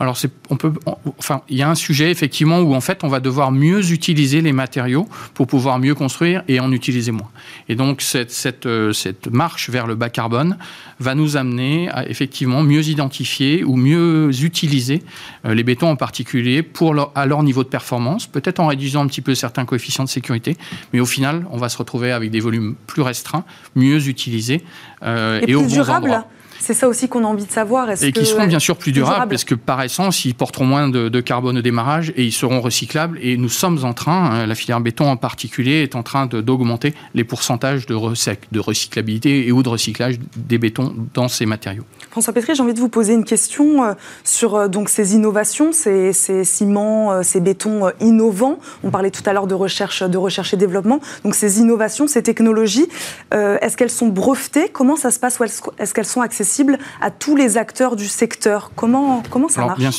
alors, 0.00 0.18
on 0.50 0.56
peut, 0.56 0.72
enfin, 1.18 1.42
il 1.48 1.56
y 1.56 1.62
a 1.62 1.70
un 1.70 1.76
sujet 1.76 2.10
effectivement 2.10 2.58
où 2.58 2.74
en 2.74 2.80
fait 2.80 3.04
on 3.04 3.08
va 3.08 3.20
devoir 3.20 3.52
mieux 3.52 3.92
utiliser 3.92 4.40
les 4.40 4.52
matériaux 4.52 5.08
pour 5.34 5.46
pouvoir 5.46 5.78
mieux 5.78 5.94
construire 5.94 6.42
et 6.48 6.58
en 6.58 6.72
utiliser 6.72 7.12
moins. 7.12 7.30
Et 7.68 7.76
donc 7.76 8.02
cette, 8.02 8.32
cette, 8.32 8.66
euh, 8.66 8.92
cette 8.92 9.28
marche 9.28 9.70
vers 9.70 9.86
le 9.86 9.94
bas 9.94 10.08
carbone 10.08 10.58
va 10.98 11.14
nous 11.14 11.36
amener 11.36 11.88
à 11.90 12.08
effectivement 12.08 12.64
mieux 12.64 12.88
identifier 12.88 13.62
ou 13.62 13.76
mieux 13.76 14.30
utiliser 14.42 15.04
euh, 15.46 15.54
les 15.54 15.62
bétons 15.62 15.90
en 15.90 15.96
particulier 15.96 16.64
pour 16.64 17.12
à 17.14 17.26
leur 17.26 17.44
niveau 17.44 17.62
de 17.62 17.68
performance, 17.68 18.26
peut-être 18.26 18.58
en 18.58 18.66
réduisant 18.66 19.04
un 19.04 19.06
petit 19.06 19.22
peu 19.22 19.36
certains 19.36 19.64
coefficients 19.64 20.04
de 20.04 20.08
sécurité, 20.08 20.56
mais 20.92 20.98
au 20.98 21.06
final 21.06 21.46
on 21.52 21.56
va 21.56 21.68
se 21.68 21.78
retrouver 21.78 22.10
avec 22.10 22.32
des 22.32 22.40
volumes 22.40 22.74
plus 22.88 23.02
restreints, 23.02 23.44
mieux 23.76 24.08
utilisés 24.08 24.64
euh, 25.04 25.40
et, 25.46 25.52
et, 25.52 25.54
au 25.54 25.62
bon 25.62 25.88
endroit. 25.88 26.26
C'est 26.64 26.72
ça 26.72 26.88
aussi 26.88 27.08
qu'on 27.08 27.24
a 27.24 27.26
envie 27.26 27.44
de 27.44 27.52
savoir. 27.52 27.90
Et 28.02 28.10
qui 28.10 28.24
seront 28.24 28.46
bien 28.46 28.58
sûr 28.58 28.78
plus 28.78 28.92
durables, 28.92 29.28
parce 29.28 29.44
que 29.44 29.54
par 29.54 29.82
essence, 29.82 30.24
ils 30.24 30.34
porteront 30.34 30.64
moins 30.64 30.88
de, 30.88 31.20
carbone 31.20 31.58
au 31.58 31.62
démarrage 31.62 32.10
et 32.16 32.24
ils 32.24 32.32
seront 32.32 32.62
recyclables. 32.62 33.18
Et 33.20 33.36
nous 33.36 33.50
sommes 33.50 33.84
en 33.84 33.92
train, 33.92 34.30
hein, 34.30 34.46
la 34.46 34.54
filière 34.54 34.80
béton 34.80 35.06
en 35.10 35.18
particulier, 35.18 35.82
est 35.82 35.94
en 35.94 36.02
train 36.02 36.24
d'augmenter 36.24 36.94
les 37.12 37.24
pourcentages 37.24 37.84
de, 37.84 37.94
de 37.94 38.60
recyclabilité 38.60 39.46
et 39.46 39.52
ou 39.52 39.62
de 39.62 39.68
recyclage 39.68 40.14
des 40.36 40.56
bétons 40.56 40.94
dans 41.12 41.28
ces 41.28 41.44
matériaux. 41.44 41.84
François 42.10 42.32
Pétry, 42.32 42.54
j'ai 42.54 42.62
envie 42.62 42.72
de 42.72 42.80
vous 42.80 42.88
poser 42.88 43.12
une 43.12 43.24
question 43.24 43.84
euh, 43.84 43.92
sur 44.22 44.54
euh, 44.54 44.68
donc, 44.68 44.88
ces 44.88 45.14
innovations, 45.14 45.72
ces, 45.72 46.14
ciments, 46.44 47.12
euh, 47.12 47.22
ces 47.22 47.40
bétons 47.40 47.90
innovants. 48.00 48.58
On 48.84 48.90
parlait 48.90 49.10
tout 49.10 49.22
à 49.26 49.34
l'heure 49.34 49.46
de 49.46 49.54
recherche, 49.54 50.02
de 50.02 50.16
recherche 50.16 50.54
et 50.54 50.56
développement. 50.56 51.00
Donc 51.24 51.34
ces 51.34 51.60
innovations, 51.60 52.06
ces 52.06 52.22
technologies, 52.22 52.88
est-ce 53.32 53.76
qu'elles 53.76 53.90
sont 53.90 54.08
brevetées? 54.08 54.70
Comment 54.72 54.96
ça 54.96 55.10
se 55.10 55.18
passe? 55.18 55.38
Est-ce 55.78 55.92
qu'elles 55.92 56.06
sont 56.06 56.22
accessibles? 56.22 56.53
À 57.00 57.10
tous 57.10 57.36
les 57.36 57.58
acteurs 57.58 57.96
du 57.96 58.06
secteur 58.06 58.70
Comment, 58.76 59.22
comment 59.30 59.48
ça 59.48 59.64
marche? 59.64 59.78
bien 59.78 59.90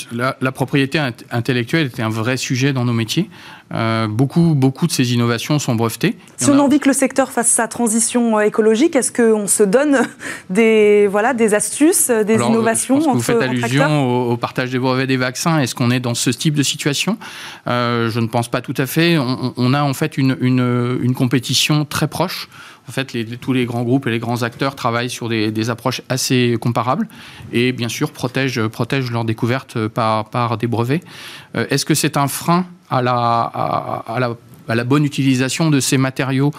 la, 0.41 0.51
propriété 0.51 0.99
intellectuelle 1.31 1.87
était 1.87 2.01
un 2.01 2.09
vrai 2.09 2.37
sujet 2.37 2.73
dans 2.73 2.85
nos 2.85 2.93
métiers. 2.93 3.29
Euh, 3.73 4.07
beaucoup, 4.07 4.53
beaucoup 4.53 4.85
de 4.85 4.91
ces 4.91 5.13
innovations 5.13 5.57
sont 5.57 5.73
brevetées. 5.73 6.15
Si 6.37 6.51
on, 6.51 6.59
a 6.59 6.61
envie 6.61 6.79
que 6.79 6.87
le 6.87 6.93
secteur 6.93 7.31
fasse 7.31 7.47
sa 7.47 7.67
transition 7.67 8.37
euh, 8.37 8.41
écologique, 8.41 8.95
est-ce 8.95 9.11
qu'on 9.11 9.47
se 9.47 9.63
donne 9.63 10.01
des, 10.51 11.07
voilà, 11.07 11.33
des 11.33 11.55
astuces, 11.55 12.11
euh, 12.11 12.23
des 12.23 12.35
innovations 12.35 12.99
Vous 12.99 13.21
faites 13.21 13.41
allusion 13.41 14.29
au, 14.29 14.37
partage 14.37 14.69
des 14.69 14.77
brevets 14.77 15.07
des 15.07 15.17
vaccins. 15.17 15.59
Est-ce 15.59 15.73
qu'on 15.73 15.89
est 15.89 15.99
dans 15.99 16.13
ce 16.13 16.29
type 16.29 16.53
de 16.53 16.63
situation? 16.63 17.17
Je 17.65 18.19
ne 18.19 18.27
pense 18.27 18.49
pas 18.49 18.61
tout 18.61 18.75
à 18.77 18.85
fait. 18.85 19.17
On, 19.17 19.73
a 19.73 19.83
en 19.83 19.93
fait 19.93 20.17
une, 20.17 20.37
une, 20.41 20.99
une 21.01 21.13
compétition 21.15 21.85
très 21.85 22.07
proche 22.07 22.49
en 22.87 22.91
fait, 22.91 23.15
tous 23.41 23.53
les 23.53 23.65
grands 23.65 23.83
groupes 23.83 24.07
et 24.07 24.11
les 24.11 24.19
grands 24.19 24.43
acteurs 24.43 24.75
travaillent 24.75 25.09
sur 25.09 25.29
des, 25.29 25.69
approches 25.69 26.01
assez 26.09 26.57
comparables 26.61 27.07
et 27.51 27.71
bien 27.71 27.89
sûr 27.89 28.11
protègent, 28.11 28.67
protègent 28.67 29.11
leurs 29.11 29.25
découvertes 29.25 29.87
par, 29.87 30.57
des 30.57 30.67
brevets. 30.67 31.03
Euh, 31.55 31.65
est-ce 31.69 31.85
que 31.85 31.95
c'est 31.95 32.17
un 32.17 32.27
frein 32.27 32.65
à 32.89 33.01
la 33.01 34.83
bonne 34.83 35.05
utilisation 35.05 35.71
de 35.71 35.79
ces 35.79 35.97
matériaux 35.97 36.51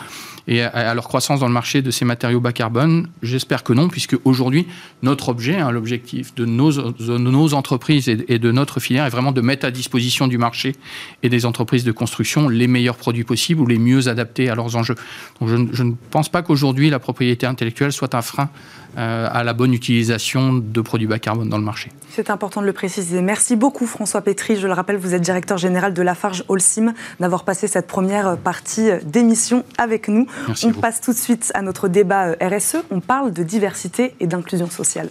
et 0.48 0.62
à, 0.62 0.94
leur 0.94 1.08
croissance 1.08 1.40
dans 1.40 1.48
le 1.48 1.52
marché 1.52 1.82
de 1.82 1.90
ces 1.90 2.04
matériaux 2.04 2.40
bas 2.40 2.52
carbone 2.52 3.08
J'espère 3.22 3.64
que 3.64 3.72
non, 3.72 3.88
puisque 3.88 4.16
aujourd'hui, 4.24 4.66
notre 5.02 5.28
objet, 5.28 5.56
hein, 5.56 5.72
l'objectif 5.72 6.34
de 6.34 6.44
nos, 6.44 7.54
entreprises 7.54 8.08
et, 8.08 8.38
de 8.38 8.52
notre 8.52 8.78
filière 8.78 9.06
est 9.06 9.10
vraiment 9.10 9.32
de 9.32 9.40
mettre 9.40 9.66
à 9.66 9.70
disposition 9.70 10.28
du 10.28 10.38
marché 10.38 10.76
et 11.22 11.28
des 11.28 11.46
entreprises 11.46 11.84
de 11.84 11.92
construction 11.92 12.48
les 12.48 12.68
meilleurs 12.68 12.96
produits 12.96 13.24
possibles 13.24 13.60
ou 13.60 13.66
les 13.66 13.78
mieux 13.78 14.08
adaptés 14.08 14.48
à 14.48 14.54
leurs 14.54 14.76
enjeux. 14.76 14.94
Donc 15.40 15.48
je, 15.72 15.82
ne 15.82 15.92
pense 16.10 16.28
pas 16.28 16.42
qu'aujourd'hui 16.42 16.90
la 16.90 16.98
propriété 16.98 17.46
intellectuelle 17.46 17.92
soit 17.92 18.14
un 18.14 18.22
frein 18.22 18.48
à 18.96 19.44
la 19.44 19.52
bonne 19.52 19.74
utilisation 19.74 20.54
de 20.54 20.80
produits 20.80 21.06
bas 21.06 21.18
carbone 21.18 21.48
dans 21.48 21.58
le 21.58 21.64
marché. 21.64 21.90
C'est 22.10 22.30
important 22.30 22.62
de 22.62 22.66
le 22.66 22.72
préciser. 22.72 23.20
Merci 23.20 23.56
beaucoup 23.56 23.86
François 23.86 24.22
Pétry. 24.22 24.56
Je 24.56 24.66
le 24.66 24.72
rappelle, 24.72 24.96
vous 24.96 25.14
êtes 25.14 25.22
directeur 25.22 25.58
général 25.58 25.92
de 25.92 26.02
Lafarge 26.02 26.44
Holcim, 26.48 26.94
d'avoir 27.20 27.44
passé 27.44 27.68
cette 27.68 27.86
première 27.86 28.38
partie 28.38 28.88
d'émission 29.04 29.64
avec 29.76 30.08
nous. 30.08 30.26
On 30.64 30.72
passe 30.72 31.00
tout 31.00 31.12
de 31.12 31.18
suite 31.18 31.52
à 31.54 31.62
notre 31.62 31.88
débat 31.88 32.28
euh, 32.28 32.36
RSE. 32.40 32.76
On 32.90 33.00
parle 33.00 33.32
de 33.32 33.42
diversité 33.42 34.14
et 34.20 34.26
d'inclusion 34.26 34.70
sociale. 34.70 35.10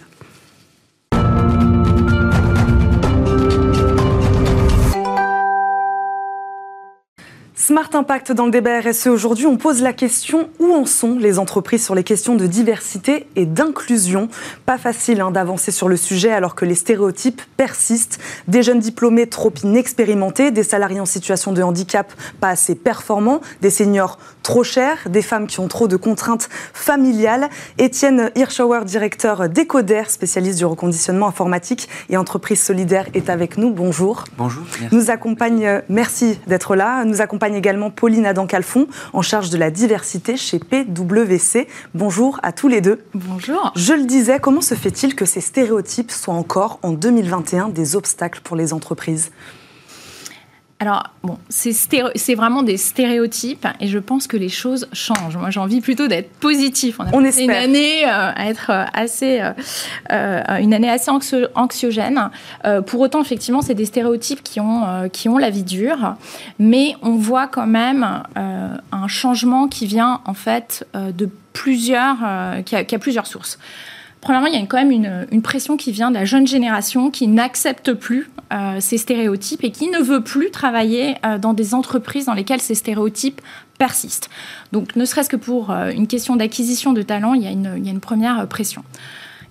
Smart 7.66 7.90
Impact 7.94 8.30
dans 8.30 8.44
le 8.44 8.52
débat 8.52 8.78
RSE 8.78 9.08
aujourd'hui, 9.08 9.46
on 9.46 9.56
pose 9.56 9.82
la 9.82 9.92
question 9.92 10.50
où 10.60 10.72
en 10.72 10.86
sont 10.86 11.18
les 11.18 11.40
entreprises 11.40 11.84
sur 11.84 11.96
les 11.96 12.04
questions 12.04 12.36
de 12.36 12.46
diversité 12.46 13.26
et 13.34 13.44
d'inclusion? 13.44 14.28
Pas 14.66 14.78
facile 14.78 15.20
hein, 15.20 15.32
d'avancer 15.32 15.72
sur 15.72 15.88
le 15.88 15.96
sujet 15.96 16.30
alors 16.30 16.54
que 16.54 16.64
les 16.64 16.76
stéréotypes 16.76 17.42
persistent. 17.56 18.20
Des 18.46 18.62
jeunes 18.62 18.78
diplômés 18.78 19.26
trop 19.26 19.52
inexpérimentés, 19.64 20.52
des 20.52 20.62
salariés 20.62 21.00
en 21.00 21.06
situation 21.06 21.52
de 21.52 21.60
handicap 21.60 22.12
pas 22.40 22.50
assez 22.50 22.76
performants, 22.76 23.40
des 23.62 23.70
seniors 23.70 24.20
trop 24.44 24.62
chers, 24.62 24.98
des 25.08 25.22
femmes 25.22 25.48
qui 25.48 25.58
ont 25.58 25.66
trop 25.66 25.88
de 25.88 25.96
contraintes 25.96 26.48
familiales. 26.72 27.50
Étienne 27.78 28.30
Hirschauer, 28.36 28.84
directeur 28.84 29.48
d'Ecoder, 29.48 30.04
spécialiste 30.06 30.58
du 30.58 30.66
reconditionnement 30.66 31.26
informatique 31.26 31.88
et 32.10 32.16
entreprise 32.16 32.62
solidaire, 32.62 33.06
est 33.12 33.28
avec 33.28 33.58
nous. 33.58 33.72
Bonjour. 33.72 34.22
Bonjour. 34.38 34.62
Nous 34.92 35.10
accompagne, 35.10 35.82
merci 35.88 36.38
d'être 36.46 36.76
là, 36.76 37.04
nous 37.04 37.20
accompagne 37.20 37.55
également 37.56 37.90
Pauline 37.90 38.26
Adam-Calfon, 38.26 38.86
en 39.12 39.22
charge 39.22 39.50
de 39.50 39.58
la 39.58 39.70
diversité 39.70 40.36
chez 40.36 40.58
PwC. 40.58 41.66
Bonjour 41.94 42.38
à 42.42 42.52
tous 42.52 42.68
les 42.68 42.80
deux. 42.80 43.04
Bonjour. 43.14 43.72
Je 43.74 43.92
le 43.92 44.04
disais, 44.04 44.38
comment 44.38 44.60
se 44.60 44.74
fait-il 44.74 45.14
que 45.14 45.24
ces 45.24 45.40
stéréotypes 45.40 46.10
soient 46.10 46.34
encore 46.34 46.78
en 46.82 46.92
2021 46.92 47.70
des 47.70 47.96
obstacles 47.96 48.40
pour 48.42 48.56
les 48.56 48.72
entreprises? 48.72 49.30
Alors, 50.78 51.04
bon, 51.22 51.38
c'est 51.48 52.34
vraiment 52.34 52.62
des 52.62 52.76
stéréotypes 52.76 53.66
et 53.80 53.88
je 53.88 53.98
pense 53.98 54.26
que 54.26 54.36
les 54.36 54.50
choses 54.50 54.88
changent. 54.92 55.38
Moi, 55.38 55.48
j'ai 55.48 55.60
envie 55.60 55.80
plutôt 55.80 56.06
d'être 56.06 56.30
positif. 56.32 57.00
On 57.14 57.24
a 57.24 57.30
une 57.30 57.50
année 57.50 58.04
euh, 58.04 58.32
à 58.34 58.50
être 58.50 58.70
euh, 58.70 58.84
assez, 58.92 59.40
euh, 60.12 60.42
une 60.60 60.74
année 60.74 60.90
assez 60.90 61.10
anxiogène. 61.54 62.28
pour 62.86 63.00
autant, 63.00 63.22
effectivement, 63.22 63.62
c'est 63.62 63.74
des 63.74 63.86
stéréotypes 63.86 64.42
qui 64.42 64.60
ont, 64.60 65.08
qui 65.10 65.30
ont 65.30 65.38
la 65.38 65.48
vie 65.48 65.62
dure, 65.62 66.14
mais 66.58 66.94
on 67.00 67.14
voit 67.16 67.46
quand 67.46 67.66
même 67.66 68.22
un 68.36 69.08
changement 69.08 69.68
qui 69.68 69.86
vient 69.86 70.20
en 70.26 70.34
fait 70.34 70.86
de 70.94 71.30
plusieurs, 71.54 72.18
qui 72.66 72.76
a, 72.76 72.84
qui 72.84 72.94
a 72.94 72.98
plusieurs 72.98 73.26
sources. 73.26 73.58
Premièrement, 74.26 74.48
il 74.48 74.58
y 74.58 74.60
a 74.60 74.66
quand 74.66 74.84
même 74.84 74.90
une, 75.30 75.40
pression 75.40 75.76
qui 75.76 75.92
vient 75.92 76.10
de 76.10 76.16
la 76.16 76.24
jeune 76.24 76.48
génération 76.48 77.12
qui 77.12 77.28
n'accepte 77.28 77.92
plus 77.92 78.28
euh, 78.52 78.78
ces 78.80 78.98
stéréotypes 78.98 79.62
et 79.62 79.70
qui 79.70 79.88
ne 79.88 80.00
veut 80.00 80.20
plus 80.20 80.50
travailler 80.50 81.14
euh, 81.24 81.38
dans 81.38 81.52
des 81.52 81.74
entreprises 81.74 82.24
dans 82.24 82.34
lesquelles 82.34 82.60
ces 82.60 82.74
stéréotypes 82.74 83.40
persistent. 83.78 84.28
Donc, 84.72 84.96
ne 84.96 85.04
serait-ce 85.04 85.28
que 85.28 85.36
pour 85.36 85.70
euh, 85.70 85.92
une 85.92 86.08
question 86.08 86.34
d'acquisition 86.34 86.92
de 86.92 87.02
talent, 87.02 87.34
il 87.34 87.42
y 87.44 87.46
a 87.46 87.52
une 87.52 88.00
première 88.00 88.48
pression 88.48 88.82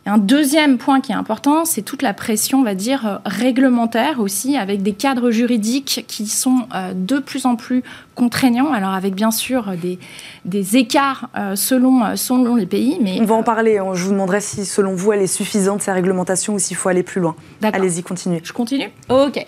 un 0.08 0.20
deuxième 0.20 0.78
point 0.78 1.02
qui 1.02 1.12
est 1.12 1.16
important, 1.16 1.66
c'est 1.66 1.82
toute 1.82 2.04
la 2.04 2.14
pression, 2.14 2.60
on 2.60 2.64
va 2.64 2.76
dire, 2.76 3.08
euh, 3.08 3.18
réglementaire 3.26 4.20
aussi, 4.20 4.56
avec 4.56 4.84
des 4.84 4.94
cadres 4.94 5.32
juridiques 5.32 6.06
qui 6.08 6.28
sont 6.28 6.68
euh, 6.76 6.94
de 6.94 7.18
plus 7.18 7.48
en 7.48 7.56
plus 7.56 7.84
contraignants, 8.14 8.72
alors 8.72 8.94
avec 8.94 9.16
bien 9.16 9.32
sûr 9.32 9.72
des, 9.82 9.98
des 10.46 10.78
écarts 10.78 11.30
euh, 11.36 11.56
selon, 11.56 12.16
selon 12.16 12.56
les 12.56 12.68
pays. 12.68 13.00
Mais, 13.02 13.20
On 13.20 13.26
va 13.26 13.36
en 13.36 13.44
parler, 13.44 13.82
je 13.94 14.04
vous 14.04 14.12
demanderai 14.12 14.42
si 14.42 14.64
selon 14.64 14.94
vous 14.94 15.12
elle 15.12 15.24
est 15.24 15.28
suffisante, 15.28 15.82
ces 15.82 15.92
réglementations, 15.92 16.54
ou 16.54 16.60
s'il 16.60 16.78
faut 16.78 16.90
aller 16.90 17.04
plus 17.04 17.20
loin. 17.20 17.36
Allez-y, 17.64 18.04
continuez. 18.04 18.42
Je 18.44 18.54
continue? 18.54 18.90
Ok. 19.10 19.44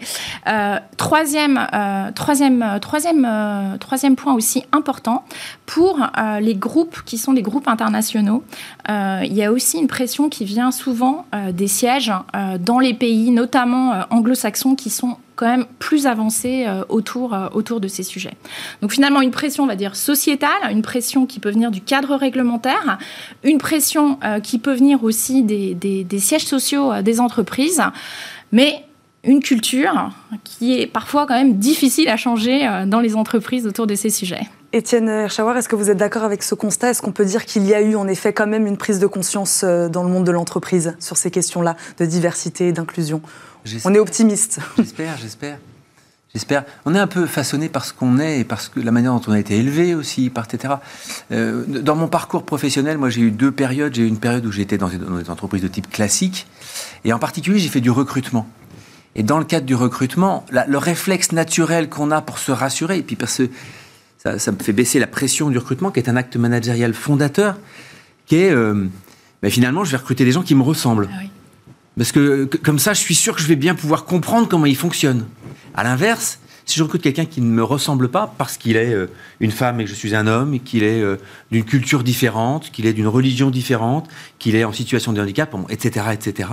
troisième, 0.98 1.68
troisième, 2.16 2.80
troisième, 2.82 3.78
troisième 3.80 4.16
point 4.16 4.34
aussi 4.34 4.66
important, 4.72 5.24
pour 5.66 6.06
les 6.42 6.56
groupes 6.56 7.04
qui 7.06 7.18
sont 7.18 7.34
des 7.34 7.42
groupes 7.44 7.68
internationaux, 7.68 8.44
il 8.90 9.34
y 9.34 9.44
a 9.44 9.52
aussi 9.52 9.78
une 9.78 9.88
pression 9.88 10.30
qui 10.30 10.46
vient 10.46 10.72
souvent 10.72 11.26
euh, 11.34 11.52
des 11.52 11.68
sièges 11.68 12.12
euh, 12.36 12.58
dans 12.58 12.80
les 12.80 12.94
pays, 12.94 13.32
notamment 13.32 13.94
euh, 13.94 14.02
anglo-saxons, 14.10 14.76
qui 14.76 14.90
sont 14.90 15.18
quand 15.36 15.46
même 15.46 15.66
plus 15.78 16.08
avancés 16.08 16.66
autour, 16.90 17.38
autour 17.54 17.80
de 17.80 17.88
ces 17.88 18.02
sujets. 18.02 18.34
Donc 18.82 18.92
finalement, 18.92 19.22
une 19.22 19.30
pression, 19.30 19.66
on 19.66 19.68
va 19.68 19.76
dire, 19.76 19.96
sociétale, 19.96 20.50
une 20.72 20.82
pression 20.82 21.28
qui 21.28 21.40
peut 21.40 21.52
venir 21.52 21.70
du 21.70 21.80
cadre 21.80 22.16
réglementaire, 22.16 22.98
une 23.44 23.60
pression 23.60 24.18
qui 24.42 24.58
peut 24.58 24.74
venir 24.74 25.04
aussi 25.04 25.44
des 25.44 26.20
sièges 26.20 26.46
sociaux 26.46 27.04
des 27.04 27.20
entreprises, 27.20 27.84
mais 28.52 28.84
une 29.24 29.40
culture 29.40 30.10
qui 30.44 30.80
est 30.80 30.88
parfois 30.88 31.28
quand 31.28 31.36
même 31.36 31.58
difficile 31.58 32.10
à 32.10 32.18
changer 32.18 32.68
dans 32.88 33.00
les 33.00 33.16
entreprises 33.16 33.68
autour 33.68 33.86
de 33.86 33.94
ces 33.94 34.10
sujets. 34.10 34.48
Étienne 34.74 35.08
Herschauer, 35.08 35.58
est-ce 35.58 35.70
que 35.70 35.78
vous 35.78 35.90
êtes 35.90 35.98
d'accord 35.98 36.24
avec 36.24 36.44
ce 36.44 36.54
constat? 36.54 36.90
Est-ce 36.90 37.02
qu'on 37.02 37.14
peut 37.14 37.24
dire 37.24 37.46
qu'il 37.46 37.66
y 37.66 37.74
a 37.74 37.82
eu 37.82 37.96
en 37.96 38.08
effet 38.08 38.34
quand 38.34 38.48
même 38.48 38.68
une 38.68 38.76
prise 38.76 39.00
de 39.00 39.08
conscience 39.08 39.62
euh, 39.64 39.88
dans 39.88 40.04
le 40.04 40.10
monde 40.10 40.26
de 40.26 40.32
l'entreprise 40.32 40.96
sur 41.00 41.16
ces 41.16 41.32
questions-là 41.32 41.78
de 41.98 42.06
diversité 42.06 42.68
et 42.68 42.72
d'inclusion? 42.74 43.22
On 43.86 43.94
est 43.94 44.00
optimiste. 44.00 44.60
J'espère, 44.78 45.18
j'espère. 45.18 45.58
J'espère. 46.34 46.66
On 46.86 46.94
est 46.94 47.00
un 47.00 47.08
peu 47.08 47.26
façonné 47.26 47.70
par 47.70 47.86
ce 47.86 47.94
qu'on 47.94 48.20
est 48.20 48.42
et 48.42 48.44
parce 48.44 48.68
que 48.68 48.82
la 48.82 48.92
manière 48.92 49.14
dont 49.14 49.22
on 49.28 49.32
a 49.32 49.40
été 49.40 49.58
élevé 49.58 49.96
aussi, 49.96 50.30
par 50.30 50.46
etc. 50.46 50.76
Euh, 51.32 51.64
dans 51.66 51.96
mon 51.96 52.10
parcours 52.10 52.44
professionnel, 52.44 52.98
moi 52.98 53.10
j'ai 53.10 53.22
eu 53.22 53.32
deux 53.32 53.52
périodes. 53.52 53.96
J'ai 53.96 54.04
eu 54.04 54.08
une 54.08 54.20
période 54.20 54.46
où 54.46 54.52
j'étais 54.52 54.78
dans, 54.78 54.90
dans 54.90 55.18
des 55.18 55.30
entreprises 55.30 55.62
de 55.62 55.70
type 55.70 55.90
classique 55.90 56.46
et 57.06 57.14
en 57.14 57.20
particulier 57.20 57.58
j'ai 57.58 57.70
fait 57.70 57.82
du 57.82 57.90
recrutement. 57.90 58.48
Et 59.16 59.24
dans 59.24 59.40
le 59.40 59.46
cadre 59.46 59.66
du 59.66 59.76
recrutement, 59.76 60.46
le 60.52 60.78
réflexe 60.78 61.32
naturel 61.32 61.90
qu'on 61.90 62.12
a 62.12 62.22
pour 62.22 62.38
se 62.38 62.52
rassurer, 62.52 63.00
et 63.00 63.02
puis 63.02 63.16
parce 63.16 63.38
que 63.38 63.50
ça, 64.18 64.52
me 64.52 64.58
fait 64.58 64.74
baisser 64.74 65.00
la 65.00 65.08
pression 65.08 65.50
du 65.50 65.58
recrutement, 65.58 65.92
qui 65.92 66.00
est 66.00 66.10
un 66.10 66.16
acte 66.16 66.36
managérial 66.36 66.94
fondateur, 66.94 67.58
qui 68.26 68.38
est, 68.38 68.52
euh, 68.52 68.88
ben 69.42 69.52
finalement, 69.52 69.84
je 69.84 69.92
vais 69.92 69.98
recruter 69.98 70.26
des 70.26 70.32
gens 70.32 70.44
qui 70.44 70.56
me 70.56 70.64
ressemblent. 70.64 71.10
Ah 71.14 71.24
Parce 71.98 72.12
que, 72.12 72.46
comme 72.64 72.80
ça, 72.80 72.94
je 72.94 73.00
suis 73.00 73.16
sûr 73.16 73.36
que 73.36 73.42
je 73.42 73.48
vais 73.48 73.56
bien 73.56 73.76
pouvoir 73.76 74.06
comprendre 74.06 74.48
comment 74.48 74.66
ils 74.66 74.76
fonctionnent. 74.76 75.26
À 75.76 75.84
l'inverse, 75.84 76.40
si 76.66 76.78
je 76.78 76.84
recrute 76.84 77.02
quelqu'un 77.02 77.26
qui 77.26 77.40
ne 77.40 77.50
me 77.50 77.64
ressemble 77.64 78.10
pas 78.10 78.34
parce 78.38 78.58
qu'il 78.58 78.76
est 78.76 78.94
euh, 78.94 79.08
une 79.40 79.52
femme 79.52 79.80
et 79.80 79.86
que 79.86 79.90
je 79.90 79.96
suis 79.96 80.16
un 80.16 80.28
homme, 80.28 80.60
qu'il 80.60 80.84
est 80.84 81.02
euh, 81.02 81.16
d'une 81.52 81.64
culture 81.64 82.04
différente, 82.04 82.72
qu'il 82.72 82.86
est 82.86 82.94
d'une 82.94 83.08
religion 83.08 83.50
différente, 83.50 84.10
qu'il 84.38 84.56
est 84.56 84.66
en 84.66 84.74
situation 84.74 85.14
de 85.14 85.22
handicap, 85.22 85.56
etc., 85.70 86.08
etc., 86.12 86.50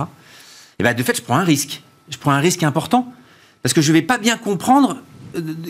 et 0.79 0.83
ben 0.83 0.93
de 0.93 1.03
fait, 1.03 1.15
je 1.15 1.21
prends 1.21 1.37
un 1.37 1.43
risque. 1.43 1.81
Je 2.09 2.17
prends 2.17 2.31
un 2.31 2.39
risque 2.39 2.63
important 2.63 3.13
parce 3.63 3.73
que 3.73 3.81
je 3.81 3.91
ne 3.91 3.93
vais 3.93 4.01
pas 4.01 4.17
bien 4.17 4.37
comprendre 4.37 4.97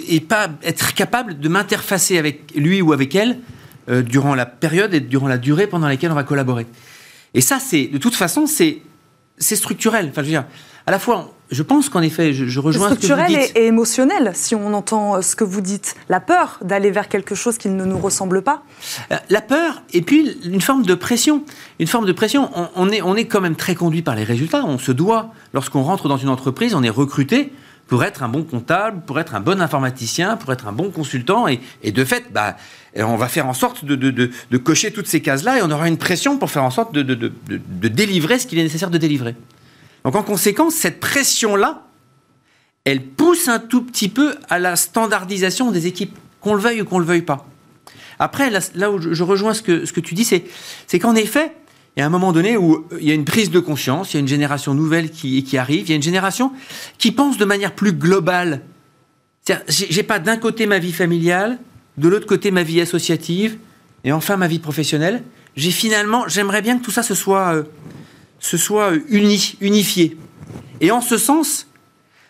et 0.08 0.20
pas 0.20 0.50
être 0.64 0.94
capable 0.94 1.40
de 1.40 1.50
m'interfacer 1.50 2.18
avec 2.18 2.54
lui 2.56 2.82
ou 2.82 2.94
avec 2.94 3.16
elle 3.16 3.40
euh, 3.90 4.02
durant 4.02 4.36
la 4.36 4.46
période 4.46 4.94
et 4.94 5.00
durant 5.00 5.28
la 5.28 5.38
durée 5.38 5.68
pendant 5.68 5.88
laquelle 5.88 6.12
on 6.12 6.16
va 6.16 6.24
collaborer. 6.24 6.66
Et 7.34 7.42
ça, 7.42 7.60
c'est 7.60 7.88
de 7.88 7.98
toute 7.98 8.16
façon, 8.16 8.48
c'est 8.48 8.82
c'est 9.38 9.56
structurel. 9.56 10.08
Enfin, 10.10 10.22
je 10.22 10.28
veux 10.28 10.32
dire, 10.32 10.46
à 10.88 10.92
la 10.92 11.00
fois, 11.00 11.34
je 11.52 11.62
pense 11.62 11.90
qu'en 11.90 12.02
effet, 12.02 12.34
je, 12.34 12.60
rejoins 12.60 12.88
structurel 12.88 13.26
ce 13.30 13.34
que 13.34 13.40
vous 13.40 13.48
dites. 13.48 13.58
Et, 13.58 13.64
et 13.64 13.68
émotionnel, 13.68 14.32
si 14.34 14.56
on 14.56 14.74
entend 14.74 15.16
euh, 15.16 15.22
ce 15.22 15.36
que 15.36 15.44
vous 15.44 15.62
dites. 15.62 15.96
La 16.10 16.20
peur 16.20 16.58
d'aller 16.64 16.92
vers 16.92 17.10
quelque 17.10 17.36
chose 17.36 17.58
qui 17.58 17.70
ne 17.70 17.86
nous 17.86 17.98
ressemble 17.98 18.42
pas. 18.42 18.64
Euh, 19.12 19.18
la 19.30 19.42
peur, 19.42 19.84
et 19.94 20.02
puis 20.02 20.38
une 20.46 20.62
forme 20.62 20.84
de 20.84 20.96
pression. 20.96 21.44
Une 21.80 21.88
forme 21.88 22.06
de 22.06 22.12
pression. 22.12 22.50
On, 22.56 22.70
on, 22.76 22.90
est, 22.90 23.02
on 23.02 23.16
est 23.16 23.26
quand 23.26 23.42
même 23.42 23.56
très 23.56 23.76
conduit 23.76 24.02
par 24.02 24.16
les 24.16 24.24
résultats. 24.24 24.64
On 24.66 24.78
se 24.78 24.92
doit, 24.92 25.32
lorsqu'on 25.54 25.84
rentre 25.84 26.08
dans 26.08 26.18
une 26.18 26.30
entreprise, 26.30 26.74
on 26.76 26.84
est 26.84 26.90
recruté 26.90 27.52
pour 27.88 28.04
être 28.04 28.24
un 28.24 28.30
bon 28.30 28.44
comptable, 28.44 29.02
pour 29.06 29.20
être 29.20 29.36
un 29.36 29.40
bon 29.40 29.62
informaticien, 29.62 30.38
pour 30.38 30.52
être 30.52 30.68
un 30.68 30.72
bon 30.72 30.90
consultant. 30.90 31.48
Et, 31.48 31.92
de 31.92 32.06
fait, 32.06 32.26
bah, 32.32 32.58
on 32.96 33.16
va 33.16 33.28
faire 33.28 33.48
en 33.48 33.54
sorte 33.54 33.86
de, 33.86 34.58
cocher 34.58 34.92
toutes 34.92 35.08
ces 35.08 35.22
cases-là 35.22 35.60
et 35.60 35.62
on 35.62 35.72
aura 35.72 35.88
une 35.88 35.98
pression 35.98 36.38
pour 36.38 36.50
faire 36.50 36.64
en 36.64 36.72
sorte 36.72 36.94
de, 36.94 37.32
délivrer 37.88 38.40
ce 38.40 38.48
qu'il 38.48 38.60
est 38.60 38.64
nécessaire 38.64 38.90
de 38.90 38.98
délivrer. 38.98 39.36
Donc 40.04 40.16
en 40.16 40.24
conséquence, 40.24 40.76
cette 40.76 41.00
pression-là, 41.00 41.84
elle 42.84 43.02
pousse 43.02 43.48
un 43.48 43.60
tout 43.60 43.82
petit 43.82 44.10
peu 44.10 44.36
à 44.50 44.60
la 44.60 44.76
standardisation 44.76 45.72
des 45.72 45.88
équipes, 45.88 46.16
qu'on 46.42 46.54
le 46.54 46.62
veuille 46.62 46.82
ou 46.82 46.86
qu'on 46.86 47.00
le 47.00 47.06
veuille 47.06 47.24
pas. 47.24 47.48
Après, 48.20 48.50
là, 48.50 48.92
où 48.92 49.00
je 49.02 49.24
rejoins 49.24 49.54
ce 49.54 49.62
que, 49.62 49.86
ce 49.86 49.92
que 49.92 50.00
tu 50.00 50.14
dis, 50.14 50.26
c'est 50.26 51.00
qu'en 51.00 51.16
effet, 51.16 51.52
il 51.96 52.02
y 52.02 52.04
a 52.04 52.06
un 52.06 52.10
moment 52.10 52.34
donné 52.34 52.58
où 52.58 52.76
euh, 52.92 52.98
il 53.00 53.08
y 53.08 53.12
a 53.12 53.14
une 53.14 53.26
prise 53.26 53.50
de 53.50 53.60
conscience, 53.60 54.14
il 54.14 54.16
y 54.16 54.18
a 54.18 54.20
une 54.20 54.28
génération 54.28 54.74
nouvelle 54.74 55.12
qui, 55.12 55.58
arrive, 55.58 55.84
il 55.88 55.90
y 55.90 55.94
a 55.94 55.96
une 55.96 56.04
génération 56.04 56.52
qui 56.98 57.12
pense 57.12 57.38
de 57.38 57.46
manière 57.46 57.74
plus 57.74 57.94
globale 57.94 58.62
J'ai 59.70 60.04
pas 60.04 60.20
d'un 60.20 60.38
côté 60.38 60.66
ma 60.66 60.80
vie 60.80 60.92
familiale, 60.92 61.60
de 61.98 62.10
l'autre 62.10 62.28
côté 62.28 62.52
ma 62.52 62.64
vie 62.64 62.82
associative, 62.82 63.58
et 64.04 64.12
enfin 64.12 64.36
ma 64.36 64.48
vie 64.48 64.60
professionnelle. 64.60 65.24
J'ai 65.56 65.72
finalement, 65.72 66.28
j'aimerais 66.28 66.62
bien 66.62 66.78
que 66.78 66.84
tout 66.84 66.92
ça 66.92 67.02
se 67.02 67.16
soit, 67.16 67.56
euh, 67.56 67.64
se 68.40 68.58
soit 68.58 68.92
uni, 69.08 69.56
unifié. 69.62 70.18
Et 70.82 70.92
en 70.92 71.00
ce 71.00 71.18
sens, 71.18 71.68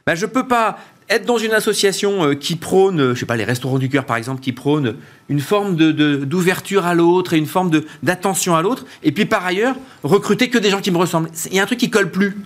bah, 0.06 0.14
je 0.14 0.28
peux 0.28 0.48
pas 0.48 0.78
être 1.10 1.26
dans 1.26 1.38
une 1.38 1.54
association 1.54 2.24
euh, 2.24 2.34
qui 2.34 2.56
prône, 2.56 3.14
je 3.14 3.20
sais 3.20 3.26
pas, 3.26 3.36
les 3.36 3.44
restaurants 3.44 3.78
du 3.78 3.90
cœur 3.90 4.06
par 4.06 4.18
exemple, 4.18 4.42
qui 4.42 4.52
prône 4.52 4.96
une 5.30 5.40
forme 5.40 5.76
d'ouverture 5.76 6.82
de, 6.82 6.88
à 6.88 6.94
l'autre 6.94 7.34
et 7.34 7.38
une 7.38 7.46
forme 7.46 7.72
d'attention 8.04 8.56
à 8.56 8.62
l'autre, 8.62 8.86
et 9.04 9.12
puis 9.12 9.26
par 9.26 9.46
ailleurs 9.46 9.76
recruter 10.04 10.50
que 10.50 10.58
des 10.58 10.70
gens 10.70 10.82
qui 10.82 10.92
me 10.92 10.98
ressemblent. 10.98 11.30
Il 11.52 11.56
y 11.56 11.60
a 11.60 11.64
un 11.64 11.68
truc 11.68 11.80
qui 11.80 11.90
colle 11.90 12.12
plus. 12.12 12.38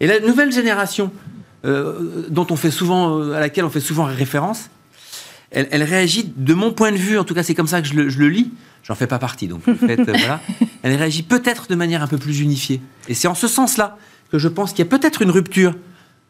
Et 0.00 0.06
la 0.06 0.20
nouvelle 0.20 0.52
génération 0.52 1.12
euh, 1.64 2.26
dont 2.28 2.46
on 2.50 2.56
fait 2.56 2.72
souvent, 2.72 3.18
euh, 3.18 3.34
à 3.34 3.40
laquelle 3.40 3.64
on 3.64 3.70
fait 3.70 3.80
souvent 3.80 4.04
référence, 4.04 4.68
elle, 5.54 5.82
réagit, 5.82 6.32
de 6.34 6.54
mon 6.54 6.72
point 6.72 6.92
de 6.92 6.96
vue, 6.96 7.18
en 7.18 7.24
tout 7.24 7.34
cas 7.34 7.42
c'est 7.42 7.54
comme 7.54 7.66
ça 7.66 7.82
que 7.82 7.86
je 7.86 7.92
le, 7.92 8.08
je 8.08 8.18
le 8.18 8.30
lis, 8.30 8.50
j'en 8.84 8.94
fais 8.94 9.06
pas 9.06 9.18
partie, 9.18 9.48
donc 9.48 9.60
en 9.68 9.74
fait, 9.74 10.02
voilà, 10.02 10.40
elle 10.82 10.96
réagit 10.96 11.22
peut-être 11.22 11.68
de 11.68 11.74
manière 11.74 12.02
un 12.02 12.06
peu 12.06 12.16
plus 12.16 12.40
unifiée. 12.40 12.80
Et 13.06 13.12
c'est 13.12 13.28
en 13.28 13.34
ce 13.34 13.46
sens-là 13.46 13.98
que 14.30 14.38
je 14.38 14.48
pense 14.48 14.70
qu'il 14.70 14.78
y 14.78 14.88
a 14.88 14.90
peut-être 14.90 15.20
une 15.20 15.30
rupture 15.30 15.74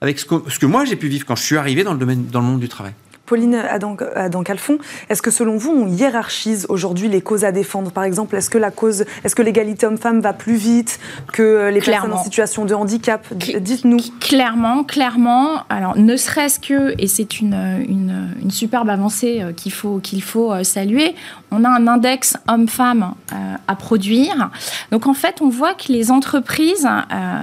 avec 0.02 0.18
ce 0.18 0.26
que, 0.26 0.66
moi 0.66 0.84
j'ai 0.84 0.96
pu 0.96 1.06
vivre 1.06 1.24
quand 1.24 1.36
je 1.36 1.44
suis 1.44 1.56
arrivé 1.56 1.84
dans 1.84 1.92
le, 1.92 1.98
domaine, 1.98 2.26
dans 2.26 2.40
le 2.40 2.46
monde 2.46 2.60
du 2.60 2.68
travail. 2.68 2.92
Pauline 3.26 3.54
Adam-Calfon, 3.54 4.78
est-ce 5.08 5.22
que 5.22 5.30
selon 5.30 5.56
vous, 5.56 5.70
on 5.70 5.86
hiérarchise 5.86 6.66
aujourd'hui 6.68 7.08
les 7.08 7.20
causes 7.20 7.44
à 7.44 7.52
défendre? 7.52 7.92
Par 7.92 8.04
exemple, 8.04 8.34
est-ce 8.34 8.50
que 8.50 8.58
la 8.58 8.70
cause, 8.70 9.04
est-ce 9.22 9.36
que 9.36 9.42
l'égalité 9.42 9.86
homme-femme 9.86 10.20
va 10.20 10.32
plus 10.32 10.56
vite 10.56 10.98
que 11.32 11.70
les 11.72 11.80
personnes 11.80 12.12
en 12.12 12.22
situation 12.22 12.64
de 12.64 12.74
handicap? 12.74 13.24
Dites-nous. 13.32 13.98
Clairement, 14.20 14.82
clairement. 14.82 15.62
Alors, 15.68 15.96
ne 15.96 16.16
serait-ce 16.16 16.58
que, 16.58 16.94
et 16.98 17.06
c'est 17.06 17.40
une, 17.40 17.84
une, 17.88 18.50
superbe 18.50 18.90
avancée 18.90 19.40
euh, 19.40 19.52
qu'il 19.52 19.72
faut, 19.72 19.98
qu'il 19.98 20.22
faut 20.22 20.52
euh, 20.52 20.62
saluer, 20.62 21.14
on 21.50 21.64
a 21.64 21.68
un 21.68 21.86
index 21.86 22.36
homme-femme 22.48 23.14
euh, 23.32 23.36
à 23.66 23.74
produire. 23.76 24.50
Donc, 24.90 25.06
en 25.06 25.14
fait, 25.14 25.40
on 25.40 25.48
voit 25.48 25.74
que 25.74 25.92
les 25.92 26.10
entreprises, 26.10 26.88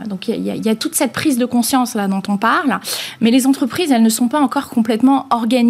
donc 0.07 0.27
il 0.27 0.35
y, 0.35 0.59
y, 0.59 0.69
a 0.69 0.75
toute 0.75 0.95
cette 0.95 1.13
prise 1.13 1.37
de 1.37 1.45
conscience 1.45 1.95
là 1.95 2.07
dont 2.07 2.21
on 2.27 2.37
parle, 2.37 2.79
mais 3.21 3.31
les 3.31 3.47
entreprises, 3.47 3.91
elles 3.91 4.03
ne 4.03 4.09
sont 4.09 4.27
pas 4.27 4.39
encore 4.39 4.69
complètement 4.69 5.25
organisées 5.29 5.68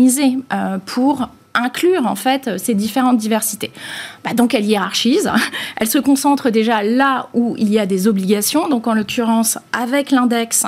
euh, 0.54 0.78
pour 0.86 1.30
inclure 1.56 2.06
en 2.06 2.16
fait 2.16 2.58
ces 2.58 2.76
différentes 2.76 3.18
diversités. 3.18 3.72
Bah, 4.24 4.34
donc 4.34 4.54
elle 4.54 4.66
hiérarchise, 4.66 5.30
elle 5.78 5.88
se 5.88 5.98
concentre 5.98 6.52
déjà 6.52 6.84
là 6.84 7.28
où 7.34 7.56
il 7.58 7.70
y 7.74 7.80
a 7.80 7.86
des 7.86 8.08
obligations, 8.08 8.70
donc 8.70 8.88
en 8.88 8.94
l'occurrence 8.94 9.58
avec 9.74 10.12
l'index 10.12 10.66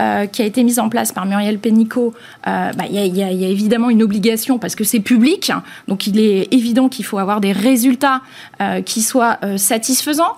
euh, 0.00 0.26
qui 0.26 0.42
a 0.42 0.44
été 0.44 0.62
mis 0.64 0.78
en 0.78 0.90
place 0.90 1.12
par 1.12 1.24
Muriel 1.26 1.58
Pénicaud, 1.58 2.12
euh, 2.46 2.72
bah, 2.72 2.84
il 2.88 3.16
y, 3.16 3.22
a 3.22 3.30
évidemment 3.30 3.90
une 3.90 4.02
obligation 4.02 4.58
parce 4.58 4.74
que 4.74 4.84
c'est 4.84 5.00
public, 5.00 5.50
donc 5.88 6.06
il 6.06 6.20
est 6.20 6.52
évident 6.52 6.88
qu'il 6.88 7.04
faut 7.04 7.18
avoir 7.18 7.40
des 7.40 7.52
résultats 7.52 8.20
qui 8.84 9.02
soient 9.02 9.38
satisfaisants. 9.56 10.36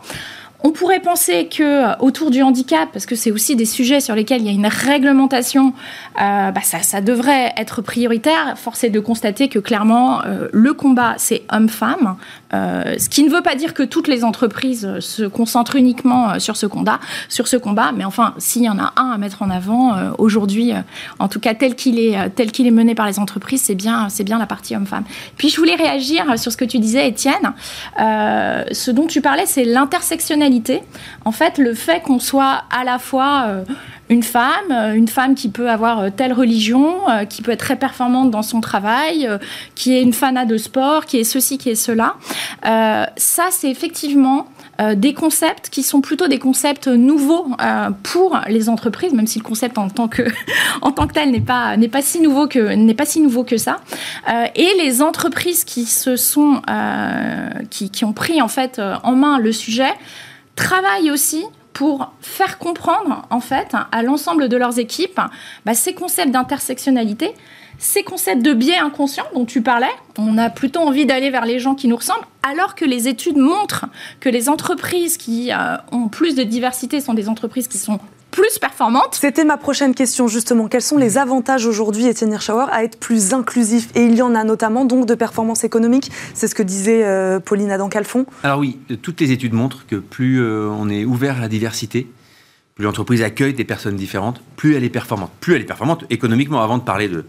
On 0.62 0.72
pourrait 0.72 1.00
penser 1.00 1.48
que 1.48 1.62
euh, 1.62 1.96
autour 2.00 2.30
du 2.30 2.42
handicap, 2.42 2.90
parce 2.92 3.06
que 3.06 3.14
c'est 3.14 3.30
aussi 3.30 3.56
des 3.56 3.64
sujets 3.64 4.00
sur 4.00 4.14
lesquels 4.14 4.42
il 4.42 4.46
y 4.46 4.50
a 4.50 4.52
une 4.52 4.66
réglementation, 4.66 5.72
euh, 6.20 6.50
bah, 6.50 6.60
ça, 6.62 7.00
devrait 7.00 7.54
être 7.56 7.80
prioritaire. 7.80 8.54
Force 8.56 8.84
est 8.84 8.90
de 8.90 9.00
constater 9.00 9.48
que 9.48 9.58
clairement, 9.58 10.22
euh, 10.26 10.48
le 10.52 10.74
combat, 10.74 11.14
c'est 11.16 11.42
homme-femme. 11.50 12.16
ce 12.52 13.08
qui 13.08 13.22
ne 13.22 13.30
veut 13.30 13.40
pas 13.42 13.54
dire 13.54 13.72
que 13.72 13.82
toutes 13.82 14.08
les 14.08 14.22
entreprises 14.22 14.98
se 14.98 15.22
concentrent 15.22 15.76
uniquement 15.76 16.38
sur 16.38 16.56
ce 16.56 16.66
combat, 16.66 17.00
sur 17.28 17.48
ce 17.48 17.56
combat. 17.56 17.92
Mais 17.96 18.04
enfin, 18.04 18.34
s'il 18.38 18.62
y 18.62 18.68
en 18.68 18.78
a 18.78 18.92
un 18.96 19.12
à 19.12 19.18
mettre 19.18 19.42
en 19.42 19.50
avant 19.50 19.96
aujourd'hui, 20.18 20.72
en 21.18 21.28
tout 21.28 21.40
cas 21.40 21.54
tel 21.54 21.74
qu'il 21.74 21.98
est, 21.98 22.14
est 22.14 22.70
mené 22.70 22.94
par 22.94 23.06
les 23.06 23.18
entreprises, 23.18 23.62
c'est 23.62 23.74
bien, 23.74 24.08
c'est 24.08 24.24
bien 24.24 24.38
la 24.38 24.46
partie 24.46 24.74
homme-femme. 24.74 25.04
Puis 25.36 25.48
je 25.48 25.56
voulais 25.56 25.76
réagir 25.76 26.38
sur 26.38 26.50
ce 26.50 26.56
que 26.56 26.64
tu 26.64 26.78
disais, 26.80 27.08
Étienne. 27.08 27.52
ce 27.96 28.90
dont 28.90 29.06
tu 29.06 29.20
parlais, 29.20 29.46
c'est 29.46 29.64
l'intersectionnalité 29.64 30.49
en 31.24 31.32
fait, 31.32 31.58
le 31.58 31.74
fait 31.74 32.02
qu'on 32.02 32.18
soit 32.18 32.64
à 32.70 32.84
la 32.84 32.98
fois 32.98 33.44
euh, 33.46 33.64
une 34.08 34.22
femme, 34.22 34.72
euh, 34.72 34.94
une 34.94 35.08
femme 35.08 35.34
qui 35.34 35.48
peut 35.48 35.70
avoir 35.70 36.00
euh, 36.00 36.08
telle 36.14 36.32
religion, 36.32 36.96
qui 37.28 37.42
peut 37.42 37.52
être 37.52 37.60
très 37.60 37.76
performante 37.76 38.30
dans 38.30 38.42
son 38.42 38.60
travail, 38.60 39.28
qui 39.74 39.94
est 39.94 40.02
une 40.02 40.12
fanat 40.12 40.44
de 40.44 40.56
sport, 40.56 41.06
qui 41.06 41.18
est 41.18 41.24
ceci, 41.24 41.58
qui 41.58 41.70
est 41.70 41.74
cela, 41.74 42.16
ça, 42.62 43.48
c'est 43.50 43.70
effectivement 43.70 44.46
des 44.94 45.12
concepts 45.12 45.68
qui 45.68 45.82
sont 45.82 46.00
plutôt 46.00 46.26
des 46.26 46.38
concepts 46.38 46.88
nouveaux 46.88 47.48
pour 48.02 48.38
les 48.48 48.68
entreprises, 48.68 49.12
même 49.12 49.26
si 49.26 49.38
le 49.38 49.44
concept 49.44 49.76
en 49.76 49.90
tant 49.90 50.08
que, 50.08 50.22
tel 51.14 51.30
n'est 51.30 51.40
pas, 51.40 51.76
si 52.00 52.20
nouveau 52.20 52.46
que, 52.46 52.74
n'est 52.74 52.94
pas 52.94 53.04
si 53.04 53.20
nouveau 53.20 53.44
que 53.44 53.56
ça. 53.56 53.80
et 54.54 54.68
les 54.82 55.02
entreprises 55.02 55.64
qui, 55.64 55.84
se 55.84 56.16
sont, 56.16 56.62
qui, 57.70 58.04
ont 58.04 58.12
pris 58.12 58.40
en 58.40 58.48
fait 58.48 58.80
en 59.02 59.12
main 59.12 59.38
le 59.38 59.52
sujet, 59.52 59.92
travaillent 60.60 61.10
aussi 61.10 61.44
pour 61.72 62.12
faire 62.20 62.58
comprendre 62.58 63.26
en 63.30 63.40
fait 63.40 63.74
à 63.92 64.02
l'ensemble 64.02 64.48
de 64.48 64.56
leurs 64.56 64.78
équipes 64.78 65.20
bah, 65.64 65.74
ces 65.74 65.94
concepts 65.94 66.30
d'intersectionnalité, 66.30 67.32
ces 67.78 68.02
concepts 68.02 68.42
de 68.42 68.52
biais 68.52 68.76
inconscient 68.76 69.24
dont 69.34 69.46
tu 69.46 69.62
parlais. 69.62 69.90
On 70.18 70.36
a 70.36 70.50
plutôt 70.50 70.80
envie 70.80 71.06
d'aller 71.06 71.30
vers 71.30 71.46
les 71.46 71.58
gens 71.58 71.74
qui 71.74 71.88
nous 71.88 71.96
ressemblent, 71.96 72.26
alors 72.42 72.74
que 72.74 72.84
les 72.84 73.08
études 73.08 73.38
montrent 73.38 73.86
que 74.20 74.28
les 74.28 74.48
entreprises 74.48 75.16
qui 75.16 75.52
euh, 75.52 75.76
ont 75.92 76.08
plus 76.08 76.34
de 76.34 76.42
diversité 76.42 77.00
sont 77.00 77.14
des 77.14 77.28
entreprises 77.28 77.68
qui 77.68 77.78
sont 77.78 77.98
plus 78.30 78.58
performante. 78.58 79.14
C'était 79.14 79.44
ma 79.44 79.56
prochaine 79.56 79.94
question 79.94 80.28
justement. 80.28 80.68
Quels 80.68 80.82
sont 80.82 80.96
les 80.96 81.18
avantages 81.18 81.66
aujourd'hui, 81.66 82.06
Étienne 82.06 82.32
Hirschauer, 82.32 82.66
à 82.70 82.84
être 82.84 82.98
plus 82.98 83.34
inclusif? 83.34 83.88
Et 83.94 84.04
il 84.04 84.14
y 84.14 84.22
en 84.22 84.34
a 84.34 84.44
notamment 84.44 84.84
donc 84.84 85.06
de 85.06 85.14
performance 85.14 85.64
économique. 85.64 86.10
C'est 86.34 86.48
ce 86.48 86.54
que 86.54 86.62
disait 86.62 87.04
euh, 87.04 87.40
Pauline 87.40 87.70
Adam-Calfon. 87.70 88.26
Alors 88.42 88.58
oui, 88.60 88.78
toutes 89.02 89.20
les 89.20 89.32
études 89.32 89.52
montrent 89.52 89.86
que 89.86 89.96
plus 89.96 90.40
euh, 90.40 90.68
on 90.68 90.88
est 90.88 91.04
ouvert 91.04 91.38
à 91.38 91.40
la 91.40 91.48
diversité, 91.48 92.06
plus 92.74 92.84
l'entreprise 92.84 93.22
accueille 93.22 93.54
des 93.54 93.64
personnes 93.64 93.96
différentes, 93.96 94.40
plus 94.56 94.74
elle 94.74 94.84
est 94.84 94.90
performante. 94.90 95.30
Plus 95.40 95.54
elle 95.54 95.62
est 95.62 95.66
performante 95.66 96.04
économiquement, 96.10 96.62
avant 96.62 96.78
de 96.78 96.82
parler 96.82 97.08
de, 97.08 97.24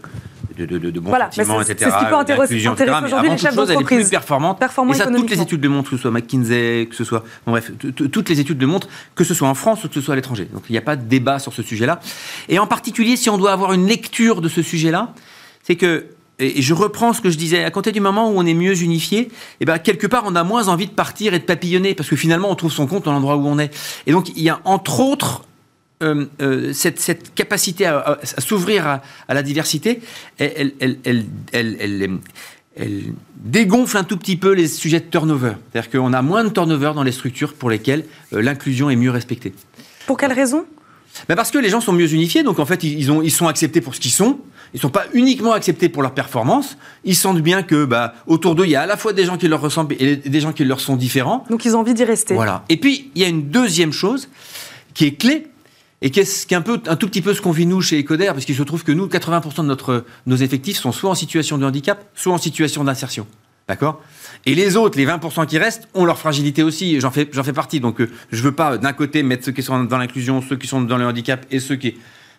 de, 0.66 0.78
de, 0.78 0.90
de 0.90 1.00
bons 1.00 1.08
voilà, 1.10 1.30
sentiments, 1.30 1.60
etc. 1.60 1.76
C'est 1.78 1.90
ce 1.90 1.98
qui 1.98 2.04
peut 2.06 2.14
intéresser, 2.14 2.68
aujourd'hui 3.04 3.30
les 3.30 3.38
chefs 3.38 3.54
d'entreprise. 3.54 4.10
Performante. 4.10 4.62
et 4.62 4.94
ça, 4.94 5.06
toutes 5.06 5.30
les 5.30 5.40
études 5.40 5.62
le 5.62 5.68
montrent, 5.68 5.90
que 5.90 5.96
ce 5.96 6.02
soit 6.02 6.10
McKinsey, 6.10 6.86
que 6.88 6.96
ce 6.96 7.04
soit... 7.04 7.24
Bon, 7.46 7.52
bref, 7.52 7.72
toutes 7.78 8.28
les 8.28 8.40
études 8.40 8.60
le 8.60 8.66
montrent, 8.66 8.88
que 9.14 9.24
ce 9.24 9.34
soit 9.34 9.48
en 9.48 9.54
France 9.54 9.84
ou 9.84 9.88
que 9.88 9.94
ce 9.94 10.00
soit 10.00 10.14
à 10.14 10.16
l'étranger. 10.16 10.48
Donc 10.52 10.64
il 10.68 10.72
n'y 10.72 10.78
a 10.78 10.82
pas 10.82 10.96
de 10.96 11.04
débat 11.04 11.38
sur 11.38 11.52
ce 11.52 11.62
sujet-là. 11.62 12.00
Et 12.48 12.58
en 12.58 12.66
particulier, 12.66 13.16
si 13.16 13.30
on 13.30 13.38
doit 13.38 13.52
avoir 13.52 13.72
une 13.72 13.86
lecture 13.86 14.40
de 14.40 14.48
ce 14.48 14.62
sujet-là, 14.62 15.14
c'est 15.62 15.76
que 15.76 16.06
et 16.38 16.60
je 16.60 16.74
reprends 16.74 17.12
ce 17.12 17.20
que 17.20 17.30
je 17.30 17.38
disais, 17.38 17.62
à 17.62 17.70
compter 17.70 17.92
du 17.92 18.00
moment 18.00 18.30
où 18.30 18.34
on 18.36 18.44
est 18.44 18.54
mieux 18.54 18.82
unifié, 18.82 19.30
eh 19.60 19.64
ben, 19.64 19.78
quelque 19.78 20.06
part, 20.06 20.24
on 20.26 20.34
a 20.34 20.42
moins 20.42 20.68
envie 20.68 20.86
de 20.86 20.92
partir 20.92 21.34
et 21.34 21.38
de 21.38 21.44
papillonner, 21.44 21.94
parce 21.94 22.08
que 22.08 22.16
finalement, 22.16 22.50
on 22.50 22.54
trouve 22.56 22.72
son 22.72 22.86
compte 22.86 23.04
dans 23.04 23.12
l'endroit 23.12 23.36
où 23.36 23.46
on 23.46 23.58
est. 23.58 23.72
Et 24.06 24.12
donc, 24.12 24.30
il 24.30 24.42
y 24.42 24.50
a 24.50 24.60
entre 24.64 25.00
autres 25.00 25.44
euh, 26.02 26.26
euh, 26.40 26.72
cette, 26.72 27.34
capacité 27.34 27.86
à, 27.86 28.18
s'ouvrir 28.38 28.86
à, 28.86 29.34
la 29.34 29.42
diversité, 29.42 30.00
elle, 30.38 30.72
dégonfle 33.36 33.96
un 33.96 34.04
tout 34.04 34.16
petit 34.16 34.36
peu 34.36 34.52
les 34.52 34.68
sujets 34.68 35.00
de 35.00 35.06
turnover. 35.06 35.52
C'est-à-dire 35.72 35.90
qu'on 35.90 36.12
a 36.12 36.22
moins 36.22 36.44
de 36.44 36.48
turnover 36.48 36.92
dans 36.94 37.02
les 37.02 37.12
structures 37.12 37.54
pour 37.54 37.70
lesquelles 37.70 38.04
euh, 38.32 38.42
l'inclusion 38.42 38.90
est 38.90 38.96
mieux 38.96 39.10
respectée. 39.10 39.52
Pour 40.06 40.16
quelle 40.16 40.32
raison? 40.32 40.64
Ben 41.28 41.36
Parce 41.36 41.50
que 41.50 41.58
les 41.58 41.68
gens 41.68 41.80
sont 41.80 41.92
mieux 41.92 42.12
unifiés, 42.12 42.42
donc 42.42 42.58
en 42.58 42.64
fait, 42.64 42.82
ils, 42.82 43.12
ont, 43.12 43.22
ils 43.22 43.30
sont 43.30 43.46
acceptés 43.46 43.80
pour 43.80 43.94
ce 43.94 44.00
qu'ils 44.00 44.12
sont. 44.12 44.38
Ils 44.72 44.78
ne 44.78 44.80
sont 44.80 44.90
pas 44.90 45.04
uniquement 45.12 45.52
acceptés 45.52 45.90
pour 45.90 46.02
leur 46.02 46.14
performance. 46.14 46.78
Ils 47.04 47.14
sentent 47.14 47.42
bien 47.42 47.62
que 47.62 47.84
bah, 47.84 48.14
autour 48.26 48.54
d'eux, 48.54 48.64
il 48.64 48.70
y 48.70 48.76
a 48.76 48.82
à 48.82 48.86
la 48.86 48.96
fois 48.96 49.12
des 49.12 49.24
gens 49.26 49.36
qui 49.36 49.46
leur 49.46 49.60
ressemblent 49.60 49.94
et 49.98 50.16
des 50.16 50.40
gens 50.40 50.52
qui 50.52 50.64
leur 50.64 50.80
sont 50.80 50.96
différents. 50.96 51.44
Donc 51.50 51.66
ils 51.66 51.76
ont 51.76 51.80
envie 51.80 51.92
d'y 51.92 52.04
rester. 52.04 52.32
Voilà. 52.32 52.64
Et 52.70 52.78
puis, 52.78 53.10
il 53.14 53.20
y 53.20 53.24
a 53.24 53.28
une 53.28 53.50
deuxième 53.50 53.92
chose 53.92 54.28
qui 54.94 55.04
est 55.04 55.12
clé, 55.12 55.48
et 56.02 56.10
qui 56.10 56.20
est, 56.20 56.52
un, 56.52 56.60
peu, 56.60 56.80
un 56.88 56.96
tout 56.96 57.06
petit 57.06 57.22
peu 57.22 57.32
ce 57.32 57.40
qu'on 57.40 57.52
vit 57.52 57.64
nous 57.64 57.80
chez 57.80 58.00
Ecoder, 58.00 58.26
parce 58.26 58.44
qu'il 58.44 58.56
se 58.56 58.62
trouve 58.64 58.82
que 58.82 58.90
nous, 58.90 59.06
80% 59.06 59.58
de 59.58 59.62
notre, 59.62 60.04
nos 60.26 60.36
effectifs 60.36 60.76
sont 60.76 60.90
soit 60.90 61.10
en 61.10 61.14
situation 61.14 61.58
de 61.58 61.64
handicap, 61.64 62.04
soit 62.14 62.34
en 62.34 62.38
situation 62.38 62.82
d'insertion. 62.82 63.26
D'accord? 63.68 64.02
Et 64.44 64.56
les 64.56 64.76
autres, 64.76 64.98
les 64.98 65.06
20% 65.06 65.46
qui 65.46 65.58
restent, 65.58 65.88
ont 65.94 66.04
leur 66.04 66.18
fragilité 66.18 66.64
aussi. 66.64 66.98
J'en 66.98 67.12
fais, 67.12 67.28
j'en 67.32 67.44
fais 67.44 67.52
partie. 67.52 67.78
Donc, 67.78 68.00
euh, 68.00 68.10
je 68.32 68.38
ne 68.38 68.42
veux 68.42 68.52
pas, 68.52 68.76
d'un 68.78 68.92
côté, 68.92 69.22
mettre 69.22 69.44
ceux 69.44 69.52
qui 69.52 69.62
sont 69.62 69.84
dans 69.84 69.98
l'inclusion, 69.98 70.42
ceux 70.42 70.56
qui 70.56 70.66
sont 70.66 70.82
dans 70.82 70.98
le 70.98 71.06
handicap 71.06 71.46
et 71.52 71.60
ceux 71.60 71.76
qui. 71.76 71.94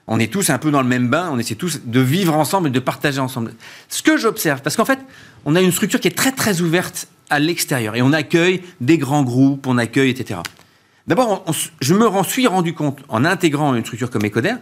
On 0.05 0.19
est 0.19 0.31
tous 0.31 0.49
un 0.49 0.57
peu 0.57 0.69
dans 0.69 0.81
le 0.81 0.87
même 0.89 1.07
bain, 1.07 1.29
on 1.31 1.39
essaie 1.39 1.55
tous 1.55 1.79
de 1.85 1.99
vivre 2.01 2.35
ensemble 2.35 2.67
et 2.67 2.71
de 2.71 2.79
partager 2.81 3.21
ensemble. 3.21 3.53
Ce 3.87 4.03
que 4.03 4.17
j'observe, 4.17 4.61
parce 4.61 4.75
qu'en 4.75 4.83
fait, 4.83 4.99
on 5.45 5.55
a 5.55 5.61
une 5.61 5.71
structure 5.71 6.01
qui 6.01 6.09
est 6.09 6.17
très 6.17 6.33
très 6.33 6.59
ouverte 6.59 7.07
à 7.29 7.39
l'extérieur 7.39 7.95
et 7.95 8.01
on 8.01 8.11
accueille 8.11 8.61
des 8.81 8.97
grands 8.97 9.23
groupes, 9.23 9.65
on 9.65 9.77
accueille, 9.77 10.09
etc. 10.09 10.41
D'abord, 11.05 11.43
je 11.81 11.93
me 11.93 12.23
suis 12.23 12.47
rendu 12.47 12.73
compte, 12.73 12.99
en 13.09 13.25
intégrant 13.25 13.75
une 13.75 13.83
structure 13.83 14.09
comme 14.09 14.25
Ecoder, 14.25 14.55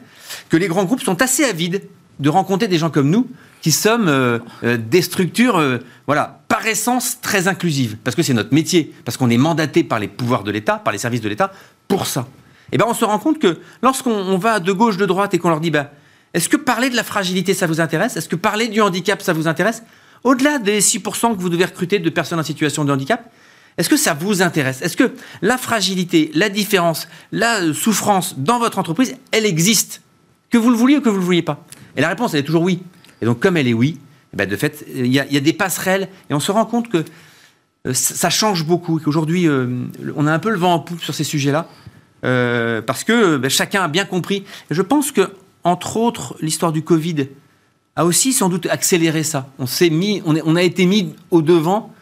que 0.50 0.58
les 0.58 0.68
grands 0.68 0.86
groupes 0.86 1.04
sont 1.04 1.22
assez 1.22 1.44
avides 1.44 1.84
de 2.20 2.30
rencontrer 2.30 2.68
des 2.68 2.78
gens 2.78 2.90
comme 2.90 3.10
nous, 3.10 3.28
qui 3.62 3.72
sommes 3.72 4.08
euh, 4.08 4.40
euh, 4.64 4.78
des 4.78 5.04
structures, 5.04 5.58
euh, 5.58 5.78
voilà, 6.08 6.42
par 6.48 6.66
essence 6.66 7.20
très 7.22 7.48
inclusives, 7.48 7.98
parce 8.04 8.16
que 8.16 8.24
c'est 8.24 8.34
notre 8.34 8.54
métier, 8.54 8.92
parce 9.06 9.18
qu'on 9.18 9.30
est 9.30 9.38
mandaté 9.38 9.84
par 9.84 10.00
les 10.00 10.08
pouvoirs 10.08 10.44
de 10.44 10.52
l'État, 10.52 10.78
par 10.78 10.94
les 10.94 11.00
services 11.00 11.22
de 11.22 11.30
l'État, 11.30 11.52
pour 11.88 12.08
ça. 12.08 12.28
Et 12.72 12.76
eh 12.76 12.78
ben, 12.78 12.86
on 12.88 12.94
se 12.94 13.06
rend 13.06 13.20
compte 13.20 13.38
que 13.38 13.60
lorsqu'on 13.84 14.38
va 14.38 14.60
de 14.60 14.72
gauche, 14.72 14.98
de 14.98 15.06
droite, 15.06 15.34
et 15.34 15.40
qu'on 15.40 15.50
leur 15.50 15.60
dit, 15.60 15.72
ben, 15.72 15.90
Est-ce 16.34 16.50
que 16.50 16.58
parler 16.58 16.90
de 16.90 16.96
la 16.96 17.04
fragilité, 17.04 17.54
ça 17.54 17.68
vous 17.68 17.82
intéresse? 17.82 18.18
Est-ce 18.18 18.30
que 18.30 18.36
parler 18.36 18.68
du 18.68 18.82
handicap, 18.82 19.22
ça 19.22 19.34
vous 19.34 19.48
intéresse? 19.48 19.84
Au-delà 20.24 20.58
des 20.58 20.80
6% 20.82 21.36
que 21.36 21.42
vous 21.42 21.50
devez 21.50 21.66
recruter 21.66 22.00
de 22.00 22.10
personnes 22.10 22.40
en 22.40 22.44
situation 22.44 22.86
de 22.86 22.92
handicap, 22.92 23.32
est-ce 23.78 23.90
que 23.90 23.98
ça 23.98 24.14
vous 24.14 24.42
intéresse? 24.42 24.82
Est-ce 24.82 24.98
que 24.98 25.14
la 25.42 25.58
fragilité, 25.58 26.32
la 26.34 26.50
différence, 26.50 27.08
la 27.32 27.74
souffrance 27.74 28.38
dans 28.38 28.60
votre 28.60 28.80
entreprise, 28.80 29.16
elle 29.32 29.46
existe? 29.46 30.02
Que 30.50 30.58
vous 30.58 30.70
le 30.70 30.76
vouliez 30.76 30.98
ou 30.98 31.02
que 31.02 31.10
vous 31.10 31.16
ne 31.16 31.22
le 31.22 31.26
vouliez 31.26 31.42
pas? 31.42 31.66
Et 31.96 32.02
la 32.02 32.10
réponse, 32.10 32.34
elle 32.34 32.42
est 32.42 32.46
toujours 32.46 32.64
oui. 32.64 32.82
Et 33.22 33.26
donc, 33.26 33.40
comme 33.40 33.58
elle 33.58 33.68
est 33.68 33.74
oui, 33.74 34.00
eh 34.34 34.38
ben, 34.38 34.48
de 34.48 34.56
fait, 34.56 34.86
il 34.94 35.08
y, 35.08 35.20
a 35.20 35.40
des 35.40 35.54
passerelles 35.54 36.10
et 36.30 36.34
on 36.34 36.40
se 36.40 36.52
rend 36.52 36.66
compte 36.66 36.90
que 36.90 37.04
euh, 37.88 37.94
ça 37.94 38.30
change 38.30 38.66
beaucoup 38.66 39.00
et 39.00 39.02
qu'aujourd'hui, 39.02 39.48
euh, 39.48 39.86
on 40.16 40.28
a 40.28 40.34
un 40.34 40.40
peu 40.40 40.50
le 40.50 40.58
vent 40.58 40.74
en 40.74 40.80
poupe 40.80 41.02
sur 41.02 41.14
ces 41.14 41.24
sujets-là. 41.24 41.68
Euh, 42.24 42.82
parce 42.82 43.04
que 43.04 43.38
ben, 43.38 43.50
chacun 43.50 43.84
a 43.84 43.88
bien 43.88 44.06
compris. 44.06 44.44
Et 44.70 44.74
je 44.74 44.82
pense 44.82 45.12
que, 45.12 45.32
entre 45.64 45.98
autres, 45.98 46.36
l'histoire 46.42 46.72
du 46.72 46.84
Covid 46.84 47.28
a 47.96 48.06
aussi 48.06 48.34
sans 48.34 48.50
doute 48.50 48.68
accéléré 48.68 49.24
ça. 49.24 49.50
On 49.60 49.66
s'est 49.66 49.90
mis, 49.90 50.22
on, 50.26 50.56
a 50.56 50.64
été 50.64 50.86
mis 50.86 51.14
au 51.30 51.42
devant 51.42 51.94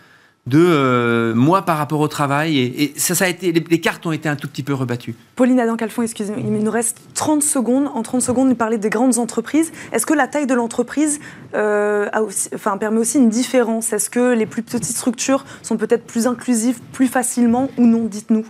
de 0.50 0.60
euh, 0.60 1.36
moi 1.36 1.62
par 1.62 1.78
rapport 1.78 2.00
au 2.00 2.08
travail. 2.08 2.58
Et, 2.58 2.94
ça, 2.98 3.14
ça 3.14 3.26
a 3.26 3.28
été, 3.28 3.52
les, 3.52 3.80
cartes 3.80 4.06
ont 4.06 4.12
été 4.12 4.28
un 4.28 4.36
tout 4.36 4.48
petit 4.48 4.64
peu 4.64 4.74
rebattues. 4.74 5.16
Pauline 5.36 5.60
Adam-Calfon, 5.60 6.02
excusez-moi, 6.02 6.42
il 6.44 6.52
nous 6.52 6.72
reste 6.72 6.98
30 7.14 7.44
secondes. 7.44 7.88
En 7.94 8.02
30 8.02 8.22
secondes, 8.22 8.50
nous 8.50 8.56
parler 8.56 8.78
des 8.78 8.90
grandes 8.90 9.20
entreprises. 9.20 9.72
Est-ce 9.92 10.06
que 10.06 10.14
la 10.14 10.28
taille 10.28 10.48
de 10.48 10.56
l'entreprise 10.56 11.20
euh, 11.54 12.10
enfin, 12.56 12.78
permet 12.78 12.98
aussi 12.98 13.20
une 13.20 13.30
différence? 13.30 13.94
Est-ce 13.94 14.10
que 14.10 14.34
les 14.34 14.48
plus 14.48 14.64
petites 14.64 14.86
structures 14.86 15.46
sont 15.62 15.78
peut-être 15.78 16.06
plus 16.06 16.26
inclusives 16.26 16.80
plus 16.92 17.08
facilement 17.08 17.70
ou 17.78 17.86
non? 17.86 18.06
Dites-nous. 18.06 18.46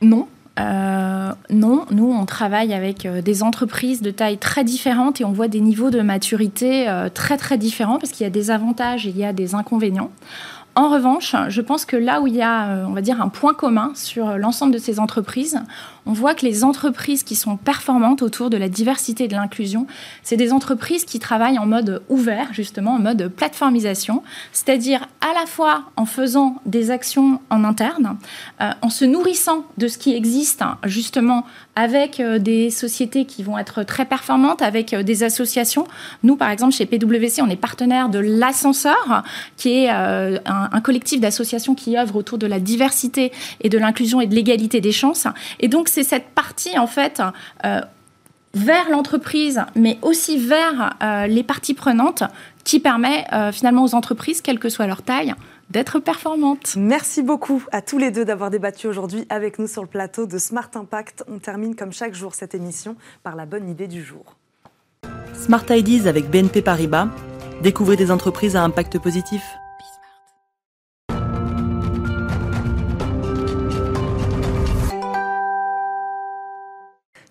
Non. 0.00 0.26
Euh, 0.58 1.32
non, 1.48 1.86
nous 1.90 2.12
on 2.12 2.26
travaille 2.26 2.74
avec 2.74 3.06
des 3.06 3.42
entreprises 3.42 4.02
de 4.02 4.10
taille 4.10 4.36
très 4.36 4.64
différentes 4.64 5.20
et 5.20 5.24
on 5.24 5.32
voit 5.32 5.48
des 5.48 5.60
niveaux 5.60 5.90
de 5.90 6.02
maturité 6.02 6.86
très 7.14 7.36
très 7.38 7.56
différents 7.56 7.98
parce 7.98 8.10
qu'il 8.12 8.24
y 8.24 8.26
a 8.26 8.30
des 8.30 8.50
avantages 8.50 9.06
et 9.06 9.10
il 9.10 9.16
y 9.16 9.24
a 9.24 9.32
des 9.32 9.54
inconvénients. 9.54 10.10
En 10.76 10.88
revanche, 10.88 11.34
je 11.48 11.60
pense 11.60 11.84
que 11.84 11.96
là 11.96 12.20
où 12.20 12.26
il 12.26 12.34
y 12.34 12.42
a, 12.42 12.68
euh, 12.68 12.84
on 12.86 12.92
va 12.92 13.00
dire, 13.00 13.20
un 13.20 13.28
point 13.28 13.54
commun 13.54 13.92
sur 13.94 14.38
l'ensemble 14.38 14.72
de 14.72 14.78
ces 14.78 15.00
entreprises, 15.00 15.60
on 16.06 16.12
voit 16.12 16.34
que 16.34 16.46
les 16.46 16.64
entreprises 16.64 17.22
qui 17.22 17.34
sont 17.34 17.56
performantes 17.56 18.22
autour 18.22 18.50
de 18.50 18.56
la 18.56 18.68
diversité 18.68 19.24
et 19.24 19.28
de 19.28 19.34
l'inclusion, 19.34 19.86
c'est 20.22 20.36
des 20.36 20.52
entreprises 20.52 21.04
qui 21.04 21.18
travaillent 21.18 21.58
en 21.58 21.66
mode 21.66 22.02
ouvert, 22.08 22.52
justement, 22.52 22.94
en 22.94 22.98
mode 22.98 23.28
plateformisation, 23.28 24.22
c'est-à-dire 24.52 25.06
à 25.20 25.34
la 25.38 25.46
fois 25.46 25.84
en 25.96 26.06
faisant 26.06 26.56
des 26.66 26.90
actions 26.90 27.40
en 27.50 27.64
interne, 27.64 28.16
euh, 28.60 28.70
en 28.82 28.90
se 28.90 29.04
nourrissant 29.04 29.64
de 29.78 29.88
ce 29.88 29.98
qui 29.98 30.14
existe, 30.14 30.62
justement, 30.84 31.44
avec 31.76 32.20
euh, 32.20 32.38
des 32.38 32.70
sociétés 32.70 33.24
qui 33.24 33.42
vont 33.42 33.58
être 33.58 33.82
très 33.82 34.04
performantes, 34.04 34.62
avec 34.62 34.94
euh, 34.94 35.02
des 35.02 35.22
associations. 35.22 35.86
Nous, 36.22 36.36
par 36.36 36.50
exemple, 36.50 36.74
chez 36.74 36.86
PwC, 36.86 37.42
on 37.42 37.48
est 37.48 37.56
partenaire 37.56 38.08
de 38.08 38.18
l'Ascenseur, 38.18 39.22
qui 39.56 39.84
est 39.84 39.88
un, 39.88 40.40
un 40.44 40.80
collectif 40.80 41.20
d'associations 41.20 41.74
qui 41.74 41.98
œuvrent 41.98 42.16
autour 42.16 42.38
de 42.38 42.46
la 42.46 42.60
diversité 42.60 43.32
et 43.60 43.68
de 43.68 43.78
l'inclusion 43.78 44.20
et 44.20 44.26
de 44.26 44.34
l'égalité 44.34 44.80
des 44.80 44.92
chances. 44.92 45.26
Et 45.58 45.68
donc, 45.68 45.88
c'est 45.90 46.04
cette 46.04 46.30
partie, 46.30 46.78
en 46.78 46.86
fait, 46.86 47.20
euh, 47.64 47.80
vers 48.54 48.88
l'entreprise, 48.90 49.62
mais 49.74 49.98
aussi 50.02 50.38
vers 50.38 50.96
euh, 51.02 51.26
les 51.26 51.42
parties 51.42 51.74
prenantes, 51.74 52.22
qui 52.64 52.80
permet 52.80 53.26
euh, 53.32 53.52
finalement 53.52 53.84
aux 53.84 53.94
entreprises, 53.94 54.40
quelle 54.40 54.58
que 54.58 54.68
soit 54.68 54.86
leur 54.86 55.02
taille, 55.02 55.34
d'être 55.70 56.00
performantes. 56.00 56.74
Merci 56.76 57.22
beaucoup 57.22 57.62
à 57.70 57.80
tous 57.80 57.98
les 57.98 58.10
deux 58.10 58.24
d'avoir 58.24 58.50
débattu 58.50 58.88
aujourd'hui 58.88 59.24
avec 59.28 59.58
nous 59.58 59.68
sur 59.68 59.82
le 59.82 59.88
plateau 59.88 60.26
de 60.26 60.38
Smart 60.38 60.70
Impact. 60.74 61.24
On 61.28 61.38
termine 61.38 61.76
comme 61.76 61.92
chaque 61.92 62.14
jour 62.14 62.34
cette 62.34 62.54
émission 62.54 62.96
par 63.22 63.36
la 63.36 63.46
bonne 63.46 63.68
idée 63.68 63.86
du 63.86 64.02
jour. 64.02 64.36
Smart 65.34 65.64
Ideas 65.70 66.08
avec 66.08 66.28
BNP 66.28 66.62
Paribas. 66.62 67.08
Découvrez 67.62 67.96
des 67.96 68.10
entreprises 68.10 68.56
à 68.56 68.64
impact 68.64 68.98
positif. 68.98 69.42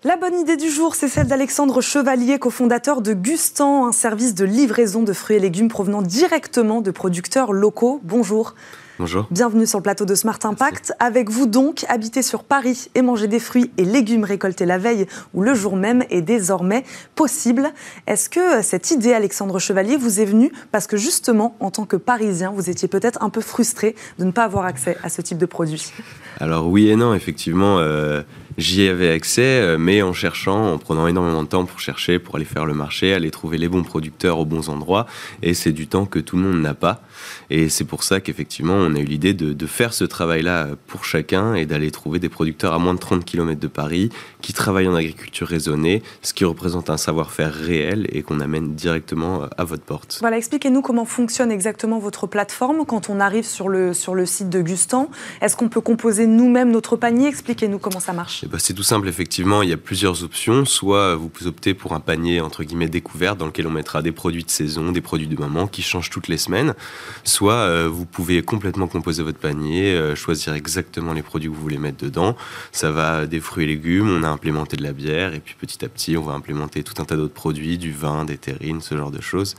La 0.02 0.16
bonne 0.16 0.34
idée 0.34 0.56
du 0.56 0.70
jour, 0.70 0.94
c'est 0.94 1.08
celle 1.08 1.26
d'Alexandre 1.26 1.82
Chevalier, 1.82 2.38
cofondateur 2.38 3.02
de 3.02 3.12
Gustan, 3.12 3.86
un 3.86 3.92
service 3.92 4.34
de 4.34 4.46
livraison 4.46 5.02
de 5.02 5.12
fruits 5.12 5.36
et 5.36 5.40
légumes 5.40 5.68
provenant 5.68 6.00
directement 6.00 6.80
de 6.80 6.90
producteurs 6.90 7.52
locaux. 7.52 8.00
Bonjour. 8.02 8.54
Bonjour. 8.98 9.26
Bienvenue 9.30 9.66
sur 9.66 9.78
le 9.78 9.82
plateau 9.82 10.06
de 10.06 10.14
Smart 10.14 10.38
Impact. 10.42 10.94
Avec 11.00 11.28
vous 11.28 11.46
donc, 11.46 11.84
habiter 11.90 12.22
sur 12.22 12.44
Paris 12.44 12.88
et 12.94 13.02
manger 13.02 13.28
des 13.28 13.38
fruits 13.38 13.72
et 13.76 13.84
légumes 13.84 14.24
récoltés 14.24 14.64
la 14.64 14.78
veille 14.78 15.06
ou 15.34 15.42
le 15.42 15.52
jour 15.52 15.76
même 15.76 16.02
est 16.08 16.22
désormais 16.22 16.84
possible. 17.14 17.70
Est-ce 18.06 18.30
que 18.30 18.62
cette 18.62 18.90
idée, 18.90 19.12
Alexandre 19.12 19.58
Chevalier, 19.58 19.98
vous 19.98 20.18
est 20.20 20.24
venue 20.24 20.50
parce 20.72 20.86
que 20.86 20.96
justement, 20.96 21.56
en 21.60 21.70
tant 21.70 21.84
que 21.84 21.96
Parisien, 21.96 22.52
vous 22.54 22.70
étiez 22.70 22.88
peut-être 22.88 23.22
un 23.22 23.28
peu 23.28 23.42
frustré 23.42 23.94
de 24.18 24.24
ne 24.24 24.32
pas 24.32 24.44
avoir 24.44 24.64
accès 24.64 24.96
à 25.02 25.10
ce 25.10 25.20
type 25.20 25.36
de 25.36 25.46
produit? 25.46 25.92
Alors 26.38 26.68
oui 26.68 26.88
et 26.88 26.96
non, 26.96 27.12
effectivement. 27.12 27.78
Euh, 27.78 28.22
J'y 28.58 28.88
avais 28.88 29.10
accès, 29.10 29.60
euh, 29.60 29.78
mais 29.78 30.02
en 30.02 30.12
cherchant, 30.12 30.72
en 30.72 30.78
prenant 30.78 31.06
énormément 31.06 31.42
de 31.42 31.48
temps 31.48 31.64
pour 31.64 31.80
chercher, 31.80 32.18
pour 32.18 32.36
aller 32.36 32.44
faire 32.44 32.66
le 32.66 32.74
marché, 32.74 33.14
aller 33.14 33.30
trouver 33.30 33.58
les 33.58 33.68
bons 33.68 33.82
producteurs 33.82 34.38
aux 34.38 34.44
bons 34.44 34.68
endroits. 34.68 35.06
Et 35.42 35.54
c'est 35.54 35.72
du 35.72 35.86
temps 35.86 36.06
que 36.06 36.18
tout 36.18 36.36
le 36.36 36.42
monde 36.42 36.60
n'a 36.60 36.74
pas. 36.74 37.02
Et 37.48 37.68
c'est 37.68 37.84
pour 37.84 38.02
ça 38.02 38.20
qu'effectivement, 38.20 38.74
on 38.74 38.94
a 38.94 38.98
eu 38.98 39.04
l'idée 39.04 39.34
de, 39.34 39.66
faire 39.66 39.92
ce 39.92 40.04
travail-là 40.04 40.68
pour 40.88 41.04
chacun 41.04 41.54
et 41.54 41.64
d'aller 41.64 41.92
trouver 41.92 42.18
des 42.18 42.28
producteurs 42.28 42.74
à 42.74 42.78
moins 42.78 42.94
de 42.94 42.98
30 42.98 43.24
km 43.24 43.60
de 43.60 43.68
Paris 43.68 44.10
qui 44.40 44.52
travaillent 44.52 44.88
en 44.88 44.94
agriculture 44.94 45.46
raisonnée, 45.46 46.02
ce 46.22 46.34
qui 46.34 46.44
représente 46.44 46.90
un 46.90 46.96
savoir-faire 46.96 47.54
réel 47.54 48.08
et 48.10 48.22
qu'on 48.22 48.40
amène 48.40 48.74
directement 48.74 49.42
à 49.56 49.64
votre 49.64 49.84
porte. 49.84 50.18
Voilà, 50.20 50.38
expliquez-nous 50.38 50.82
comment 50.82 51.04
fonctionne 51.04 51.52
exactement 51.52 51.98
votre 51.98 52.26
plateforme 52.26 52.84
quand 52.84 53.10
on 53.10 53.20
arrive 53.20 53.44
sur 53.44 53.68
le, 53.68 53.94
sur 53.94 54.14
le 54.14 54.26
site 54.26 54.48
de 54.48 54.60
Gustan. 54.60 55.08
Est-ce 55.40 55.56
qu'on 55.56 55.68
peut 55.68 55.80
composer 55.80 56.26
nous-mêmes 56.26 56.70
notre 56.70 56.96
panier? 56.96 57.28
Expliquez-nous 57.28 57.78
comment 57.78 58.00
ça 58.00 58.12
marche. 58.12 58.39
Eh 58.42 58.46
ben, 58.46 58.58
c'est 58.58 58.72
tout 58.72 58.82
simple, 58.82 59.06
effectivement, 59.06 59.62
il 59.62 59.68
y 59.68 59.72
a 59.74 59.76
plusieurs 59.76 60.24
options. 60.24 60.64
Soit 60.64 61.14
vous 61.14 61.30
optez 61.46 61.74
pour 61.74 61.92
un 61.92 62.00
panier 62.00 62.40
entre 62.40 62.64
guillemets 62.64 62.88
découvert 62.88 63.36
dans 63.36 63.44
lequel 63.44 63.66
on 63.66 63.70
mettra 63.70 64.00
des 64.00 64.12
produits 64.12 64.44
de 64.44 64.50
saison, 64.50 64.92
des 64.92 65.02
produits 65.02 65.26
de 65.26 65.36
moment 65.36 65.66
qui 65.66 65.82
changent 65.82 66.08
toutes 66.08 66.28
les 66.28 66.38
semaines. 66.38 66.74
Soit 67.22 67.52
euh, 67.52 67.88
vous 67.90 68.06
pouvez 68.06 68.40
complètement 68.40 68.86
composer 68.86 69.22
votre 69.22 69.38
panier, 69.38 69.92
euh, 69.94 70.14
choisir 70.14 70.54
exactement 70.54 71.12
les 71.12 71.20
produits 71.20 71.50
que 71.50 71.54
vous 71.54 71.60
voulez 71.60 71.76
mettre 71.76 71.98
dedans. 71.98 72.34
Ça 72.72 72.90
va 72.90 73.26
des 73.26 73.40
fruits 73.40 73.64
et 73.64 73.66
légumes, 73.66 74.08
on 74.08 74.22
a 74.22 74.28
implémenté 74.28 74.78
de 74.78 74.82
la 74.82 74.94
bière, 74.94 75.34
et 75.34 75.40
puis 75.40 75.54
petit 75.58 75.84
à 75.84 75.88
petit, 75.88 76.16
on 76.16 76.22
va 76.22 76.32
implémenter 76.32 76.82
tout 76.82 76.94
un 77.02 77.04
tas 77.04 77.16
d'autres 77.16 77.34
produits, 77.34 77.76
du 77.76 77.92
vin, 77.92 78.24
des 78.24 78.38
terrines, 78.38 78.80
ce 78.80 78.96
genre 78.96 79.10
de 79.10 79.20
choses. 79.20 79.54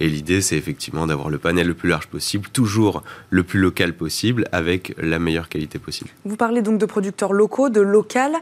Et 0.00 0.08
l'idée, 0.08 0.40
c'est 0.40 0.56
effectivement 0.56 1.06
d'avoir 1.06 1.28
le 1.28 1.36
panel 1.36 1.66
le 1.66 1.74
plus 1.74 1.90
large 1.90 2.06
possible, 2.06 2.48
toujours 2.48 3.02
le 3.28 3.42
plus 3.42 3.60
local 3.60 3.92
possible, 3.94 4.48
avec 4.50 4.94
la 4.98 5.18
meilleure 5.18 5.50
qualité 5.50 5.78
possible. 5.78 6.08
Vous 6.24 6.36
parlez 6.36 6.62
donc 6.62 6.78
de 6.78 6.86
producteurs 6.86 7.34
locaux, 7.34 7.68
de 7.68 7.82
local. 8.14 8.32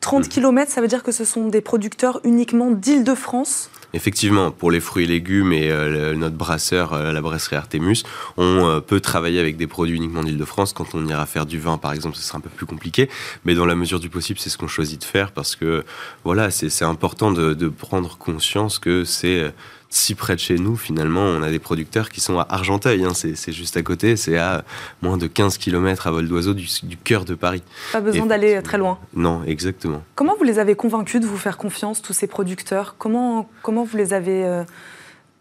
30 0.00 0.28
km, 0.28 0.70
ça 0.70 0.80
veut 0.80 0.88
dire 0.88 1.04
que 1.04 1.12
ce 1.12 1.24
sont 1.24 1.46
des 1.48 1.60
producteurs 1.60 2.20
uniquement 2.24 2.72
d'Île-de-France 2.72 3.70
Effectivement, 3.94 4.50
pour 4.50 4.70
les 4.70 4.80
fruits 4.80 5.04
et 5.04 5.06
légumes 5.06 5.52
et 5.52 5.70
euh, 5.70 6.14
notre 6.14 6.34
brasseur, 6.34 6.94
euh, 6.94 7.12
la 7.12 7.20
brasserie 7.20 7.56
Artemus, 7.56 8.02
on 8.36 8.66
euh, 8.66 8.80
peut 8.80 9.00
travailler 9.00 9.38
avec 9.38 9.58
des 9.58 9.66
produits 9.66 9.96
uniquement 9.96 10.24
d'Île-de-France. 10.24 10.72
Quand 10.72 10.94
on 10.94 11.06
ira 11.06 11.24
faire 11.26 11.46
du 11.46 11.60
vin, 11.60 11.76
par 11.78 11.92
exemple, 11.92 12.16
ce 12.16 12.22
sera 12.22 12.38
un 12.38 12.40
peu 12.40 12.48
plus 12.48 12.66
compliqué. 12.66 13.08
Mais 13.44 13.54
dans 13.54 13.66
la 13.66 13.76
mesure 13.76 14.00
du 14.00 14.08
possible, 14.08 14.40
c'est 14.40 14.50
ce 14.50 14.58
qu'on 14.58 14.66
choisit 14.66 15.00
de 15.00 15.04
faire 15.04 15.30
parce 15.30 15.54
que 15.54 15.84
voilà, 16.24 16.50
c'est 16.50 16.84
important 16.84 17.30
de, 17.30 17.54
de, 17.54 17.68
prendre 17.68 18.16
conscience 18.16 18.78
que 18.78 19.04
c'est 19.04 19.52
si 19.94 20.14
près 20.14 20.34
de 20.34 20.40
chez 20.40 20.56
nous, 20.56 20.76
finalement, 20.76 21.20
on 21.20 21.42
a 21.42 21.50
des 21.50 21.58
producteurs 21.58 22.08
qui 22.08 22.20
sont 22.20 22.38
à 22.38 22.46
Argenteuil. 22.48 23.04
Hein, 23.04 23.12
c'est 23.14 23.52
juste 23.52 23.76
à 23.76 23.82
côté, 23.82 24.16
c'est 24.16 24.38
à 24.38 24.64
moins 25.02 25.18
de 25.18 25.26
15 25.26 25.58
km 25.58 26.06
à 26.06 26.10
vol 26.10 26.28
d'oiseau 26.28 26.54
du, 26.54 26.66
cœur 27.04 27.24
de 27.24 27.34
Paris. 27.34 27.62
Pas 27.92 28.00
besoin 28.00 28.26
d'aller 28.26 28.62
très 28.62 28.78
loin. 28.78 28.98
Non, 29.14 29.42
exactement. 29.44 30.02
Comment 30.14 30.34
vous 30.36 30.44
les 30.44 30.58
avez 30.58 30.74
convaincus 30.74 31.20
de 31.20 31.26
vous 31.26 31.36
faire 31.36 31.58
confiance, 31.58 32.00
tous 32.00 32.14
ces 32.14 32.26
producteurs? 32.26 32.96
Comment, 32.96 33.50
comment 33.62 33.84
vous 33.84 33.96
les 33.98 34.14
avez, 34.14 34.44
euh, 34.44 34.64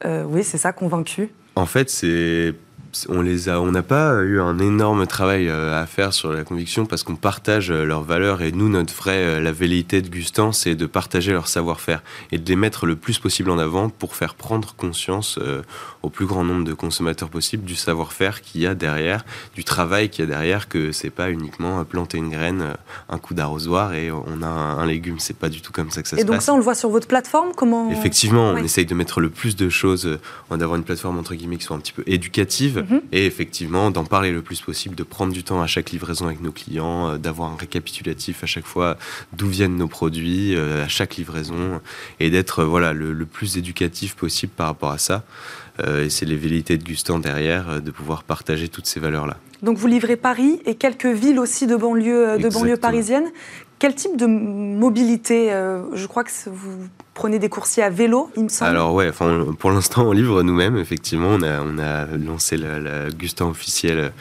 euh, 0.05 0.23
oui, 0.27 0.43
c'est 0.43 0.57
ça, 0.57 0.73
convaincus? 0.73 1.29
En 1.55 1.65
fait, 1.65 1.89
c'est 1.89 2.53
on 3.09 3.21
les 3.21 3.49
a, 3.49 3.61
on 3.61 3.71
n'a 3.71 3.83
pas 3.83 4.21
eu 4.21 4.39
un 4.39 4.59
énorme 4.59 5.07
travail 5.07 5.47
euh, 5.47 5.81
à 5.81 5.85
faire 5.85 6.13
sur 6.13 6.31
la 6.31 6.43
conviction 6.43 6.85
parce 6.85 7.03
qu'on 7.03 7.15
partage 7.15 7.71
euh, 7.71 7.85
leurs 7.85 8.03
valeurs 8.03 8.41
et 8.41 8.51
nous 8.51 8.69
notre 8.69 8.93
vraie 8.93 9.23
euh, 9.23 9.39
la 9.39 9.51
velléité 9.51 10.01
de 10.01 10.09
Gustan 10.09 10.51
c'est 10.51 10.75
de 10.75 10.85
partager 10.85 11.31
leur 11.31 11.47
savoir-faire 11.47 12.01
et 12.31 12.37
de 12.37 12.47
les 12.47 12.55
mettre 12.55 12.85
le 12.85 12.95
plus 12.95 13.19
possible 13.19 13.49
en 13.49 13.59
avant 13.59 13.89
pour 13.89 14.15
faire 14.15 14.35
prendre 14.35 14.73
conscience 14.75 15.39
au 16.03 16.09
plus 16.09 16.25
grand 16.25 16.43
nombre 16.43 16.63
de 16.63 16.73
consommateurs 16.73 17.29
possible 17.29 17.63
du 17.63 17.75
savoir-faire 17.75 18.41
qu'il 18.41 18.61
y 18.61 18.67
a 18.67 18.75
derrière, 18.75 19.25
du 19.55 19.63
travail 19.63 20.09
qu'il 20.09 20.25
y 20.25 20.27
a 20.27 20.29
derrière, 20.29 20.67
que 20.67 20.91
c'est 20.91 21.09
pas 21.09 21.29
uniquement 21.29 21.83
planter 21.85 22.17
une 22.17 22.29
graine, 22.29 22.75
un 23.09 23.17
coup 23.17 23.33
d'arrosoir 23.33 23.93
et 23.93 24.11
on 24.11 24.41
a 24.41 24.47
un, 24.47 24.85
légume, 24.85 25.19
c'est 25.19 25.37
pas 25.37 25.49
du 25.49 25.61
tout 25.61 25.71
comme 25.71 25.91
ça 25.91 26.01
que 26.01 26.07
ça 26.07 26.17
se 26.17 26.21
passe. 26.21 26.29
Et 26.29 26.31
donc 26.31 26.41
ça 26.41 26.53
on 26.53 26.57
le 26.57 26.63
voit 26.63 26.75
sur 26.75 26.89
votre 26.89 27.07
plateforme 27.07 27.49
comment 27.55 27.91
Effectivement, 27.91 28.51
on 28.51 28.57
essaye 28.57 28.85
de 28.85 28.95
mettre 28.95 29.21
le 29.21 29.29
plus 29.29 29.55
de 29.55 29.69
choses, 29.69 30.19
d'avoir 30.49 30.75
une 30.75 30.83
plateforme 30.83 31.17
entre 31.17 31.35
guillemets 31.35 31.57
qui 31.57 31.63
soit 31.63 31.75
un 31.75 31.79
petit 31.79 31.93
peu 31.93 32.03
éducative 32.07 32.80
Mhm. 32.81 33.01
Et 33.11 33.25
effectivement, 33.25 33.91
d'en 33.91 34.03
parler 34.03 34.31
le 34.31 34.41
plus 34.41 34.61
possible, 34.61 34.95
de 34.95 35.03
prendre 35.03 35.33
du 35.33 35.43
temps 35.43 35.61
à 35.61 35.67
chaque 35.67 35.91
livraison 35.91 36.25
avec 36.25 36.41
nos 36.41 36.51
clients, 36.51 37.09
euh, 37.09 37.17
d'avoir 37.17 37.51
un 37.51 37.55
récapitulatif 37.55 38.43
à 38.43 38.47
chaque 38.47 38.65
fois 38.65 38.97
d'où 39.33 39.47
viennent 39.47 39.77
nos 39.77 39.87
produits, 39.87 40.55
à 40.55 40.87
chaque 40.87 41.15
livraison, 41.17 41.81
et 42.19 42.29
d'être 42.29 42.63
voilà, 42.63 42.93
le, 42.93 43.13
le, 43.13 43.25
plus 43.25 43.57
éducatif 43.57 44.15
possible 44.15 44.51
par 44.55 44.67
rapport 44.67 44.91
à 44.91 44.97
ça. 44.97 45.23
et 45.79 46.09
c'est 46.09 46.25
les 46.25 46.35
velléités 46.35 46.77
de 46.77 46.83
Gustan 46.83 47.19
derrière, 47.19 47.81
de 47.81 47.91
pouvoir 47.91 48.23
partager 48.23 48.67
toutes 48.67 48.87
ces 48.87 48.99
valeurs-là. 48.99 49.37
Donc 49.61 49.77
vous 49.77 49.87
livrez 49.87 50.15
Paris 50.15 50.59
et 50.65 50.75
quelques 50.75 51.05
villes 51.05 51.39
aussi 51.39 51.67
de 51.67 51.75
banlieue, 51.75 52.37
de 52.37 52.49
banlieue 52.49 52.77
parisienne. 52.77 53.25
Quel 53.81 53.95
type 53.95 54.15
de 54.15 54.27
mobilité 54.27 55.51
euh, 55.51 55.81
Je 55.95 56.05
crois 56.05 56.23
que 56.23 56.29
vous 56.45 56.87
prenez 57.21 57.37
des 57.37 57.49
coursiers 57.49 57.83
à 57.83 57.91
vélo, 57.91 58.31
il 58.35 58.45
me 58.45 58.49
semble. 58.49 58.71
Alors 58.71 58.95
ouais, 58.95 59.07
enfin, 59.07 59.45
pour 59.59 59.69
l'instant, 59.69 60.07
on 60.07 60.11
livre 60.11 60.41
nous-mêmes. 60.41 60.75
Effectivement, 60.77 61.27
on 61.29 61.43
a, 61.43 61.61
on 61.61 61.77
a 61.77 62.07
lancé 62.17 62.57
la, 62.57 62.79
la 62.79 63.11
Gustin 63.11 63.45
officielle 63.45 64.11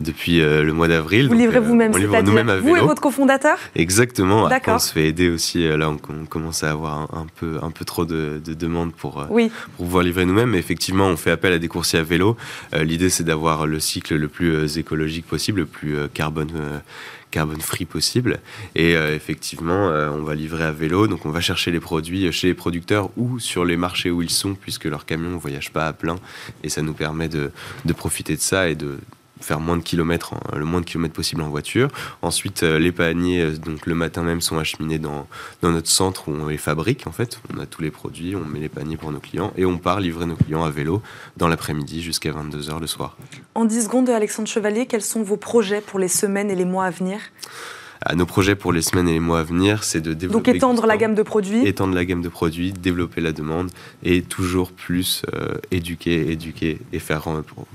depuis 0.00 0.40
euh, 0.40 0.62
le 0.62 0.72
mois 0.72 0.88
d'avril. 0.88 1.28
Vous 1.28 1.34
livrez 1.34 1.60
vous-même, 1.60 1.92
On 1.94 1.98
livre 1.98 2.18
nous-mêmes 2.22 2.48
à 2.48 2.56
vélo. 2.56 2.66
Vous 2.66 2.76
et 2.76 2.80
votre 2.80 3.02
cofondateur? 3.02 3.58
Exactement. 3.74 4.46
Après, 4.46 4.72
on 4.72 4.78
se 4.78 4.90
fait 4.90 5.06
aider 5.06 5.28
aussi. 5.28 5.68
Là, 5.68 5.90
on, 5.90 6.24
commence 6.24 6.64
à 6.64 6.70
avoir 6.70 7.14
un, 7.14 7.26
peu, 7.38 7.58
un 7.60 7.70
peu 7.70 7.84
trop 7.84 8.06
de, 8.06 8.40
demandes 8.46 8.94
pour, 8.94 9.20
euh, 9.20 9.26
oui. 9.28 9.52
pour 9.76 9.84
pouvoir 9.84 10.02
livrer 10.02 10.24
nous-mêmes. 10.24 10.48
Mais 10.48 10.58
effectivement, 10.58 11.08
on 11.08 11.18
fait 11.18 11.32
appel 11.32 11.52
à 11.52 11.58
des 11.58 11.68
coursiers 11.68 11.98
à 11.98 12.04
vélo. 12.04 12.38
L'idée, 12.72 13.10
c'est 13.10 13.24
d'avoir 13.24 13.66
le 13.66 13.80
cycle 13.80 14.14
le 14.14 14.28
plus 14.28 14.78
écologique 14.78 15.26
possible, 15.26 15.60
le 15.60 15.66
plus 15.66 15.96
carbone 16.14 16.52
carbone 17.36 17.60
free 17.60 17.84
possible. 17.84 18.40
Et 18.74 18.96
euh, 18.96 19.14
effectivement, 19.14 19.90
euh, 19.90 20.08
on 20.08 20.22
va 20.22 20.34
livrer 20.34 20.64
à 20.64 20.72
vélo, 20.72 21.06
donc 21.06 21.26
on 21.26 21.30
va 21.30 21.42
chercher 21.42 21.70
les 21.70 21.80
produits 21.80 22.32
chez 22.32 22.46
les 22.46 22.54
producteurs 22.54 23.10
ou 23.18 23.38
sur 23.38 23.66
les 23.66 23.76
marchés 23.76 24.10
où 24.10 24.22
ils 24.22 24.30
sont, 24.30 24.54
puisque 24.54 24.86
leur 24.86 25.04
camion 25.04 25.30
ne 25.30 25.36
voyage 25.36 25.70
pas 25.70 25.86
à 25.86 25.92
plein. 25.92 26.16
Et 26.64 26.70
ça 26.70 26.80
nous 26.80 26.94
permet 26.94 27.28
de, 27.28 27.50
de 27.84 27.92
profiter 27.92 28.36
de 28.36 28.40
ça 28.40 28.70
et 28.70 28.74
de, 28.74 28.98
faire 29.40 29.60
moins 29.60 29.76
de 29.76 29.82
kilomètres, 29.82 30.34
le 30.54 30.64
moins 30.64 30.80
de 30.80 30.86
kilomètres 30.86 31.14
possible 31.14 31.42
en 31.42 31.48
voiture. 31.48 31.88
Ensuite, 32.22 32.62
euh, 32.62 32.78
les 32.78 32.92
paniers, 32.92 33.42
euh, 33.42 33.56
donc 33.56 33.86
le 33.86 33.94
matin 33.94 34.22
même, 34.22 34.40
sont 34.40 34.58
acheminés 34.58 34.98
dans, 34.98 35.26
dans 35.62 35.70
notre 35.70 35.88
centre 35.88 36.28
où 36.28 36.32
on 36.32 36.46
les 36.46 36.56
fabrique 36.56 37.06
en 37.06 37.12
fait. 37.12 37.40
On 37.54 37.60
a 37.60 37.66
tous 37.66 37.82
les 37.82 37.90
produits, 37.90 38.34
on 38.36 38.44
met 38.44 38.60
les 38.60 38.68
paniers 38.68 38.96
pour 38.96 39.12
nos 39.12 39.20
clients 39.20 39.52
et 39.56 39.64
on 39.64 39.78
part 39.78 40.00
livrer 40.00 40.26
nos 40.26 40.36
clients 40.36 40.64
à 40.64 40.70
vélo 40.70 41.02
dans 41.36 41.48
l'après-midi 41.48 42.02
jusqu'à 42.02 42.30
22h 42.30 42.80
le 42.80 42.86
soir. 42.86 43.16
En 43.54 43.64
10 43.64 43.84
secondes, 43.84 44.08
Alexandre 44.08 44.48
Chevalier, 44.48 44.86
quels 44.86 45.02
sont 45.02 45.22
vos 45.22 45.36
projets 45.36 45.80
pour 45.80 45.98
les 45.98 46.08
semaines 46.08 46.50
et 46.50 46.54
les 46.54 46.64
mois 46.64 46.86
à 46.86 46.90
venir? 46.90 47.20
À 48.02 48.14
nos 48.14 48.26
projets 48.26 48.54
pour 48.54 48.72
les 48.72 48.82
semaines 48.82 49.08
et 49.08 49.14
les 49.14 49.20
mois 49.20 49.40
à 49.40 49.42
venir, 49.42 49.82
c'est 49.82 50.00
de 50.00 50.12
développer. 50.12 50.52
Donc 50.52 50.56
étendre 50.56 50.86
la 50.86 50.96
gamme 50.96 51.14
de 51.14 51.22
produits. 51.22 51.66
Étendre 51.66 51.94
la 51.94 52.04
gamme 52.04 52.22
de 52.22 52.28
produits, 52.28 52.72
développer 52.72 53.20
la 53.20 53.32
demande 53.32 53.70
et 54.02 54.22
toujours 54.22 54.72
plus 54.72 55.22
euh, 55.34 55.54
éduquer, 55.70 56.30
éduquer 56.30 56.78
et 56.92 56.98
faire, 56.98 57.26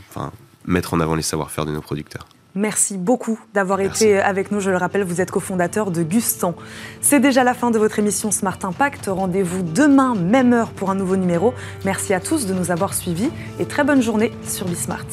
enfin, 0.10 0.32
mettre 0.66 0.94
en 0.94 1.00
avant 1.00 1.16
les 1.16 1.22
savoir-faire 1.22 1.66
de 1.66 1.72
nos 1.72 1.82
producteurs. 1.82 2.28
Merci 2.54 2.98
beaucoup 2.98 3.40
d'avoir 3.54 3.80
été 3.80 4.20
avec 4.20 4.52
nous. 4.52 4.60
Je 4.60 4.72
le 4.72 4.78
rappelle, 4.78 5.04
vous 5.04 5.22
êtes 5.22 5.32
cofondateur 5.32 5.90
de 5.90 6.04
Gustan. 6.04 6.54
C'est 7.00 7.22
déjà 7.22 7.46
la 7.46 7.54
fin 7.54 7.72
de 7.72 7.80
votre 7.80 7.98
émission 7.98 8.30
Smart 8.30 8.58
Impact. 8.64 9.06
Rendez-vous 9.08 9.64
demain, 9.64 10.16
même 10.16 10.52
heure, 10.52 10.72
pour 10.72 10.90
un 10.90 10.96
nouveau 10.96 11.16
numéro. 11.16 11.54
Merci 11.86 12.14
à 12.14 12.20
tous 12.20 12.46
de 12.48 12.54
nous 12.54 12.70
avoir 12.70 12.94
suivis 12.94 13.30
et 13.60 13.66
très 13.66 13.86
bonne 13.86 14.02
journée 14.02 14.34
sur 14.44 14.68
Bismart. 14.68 15.06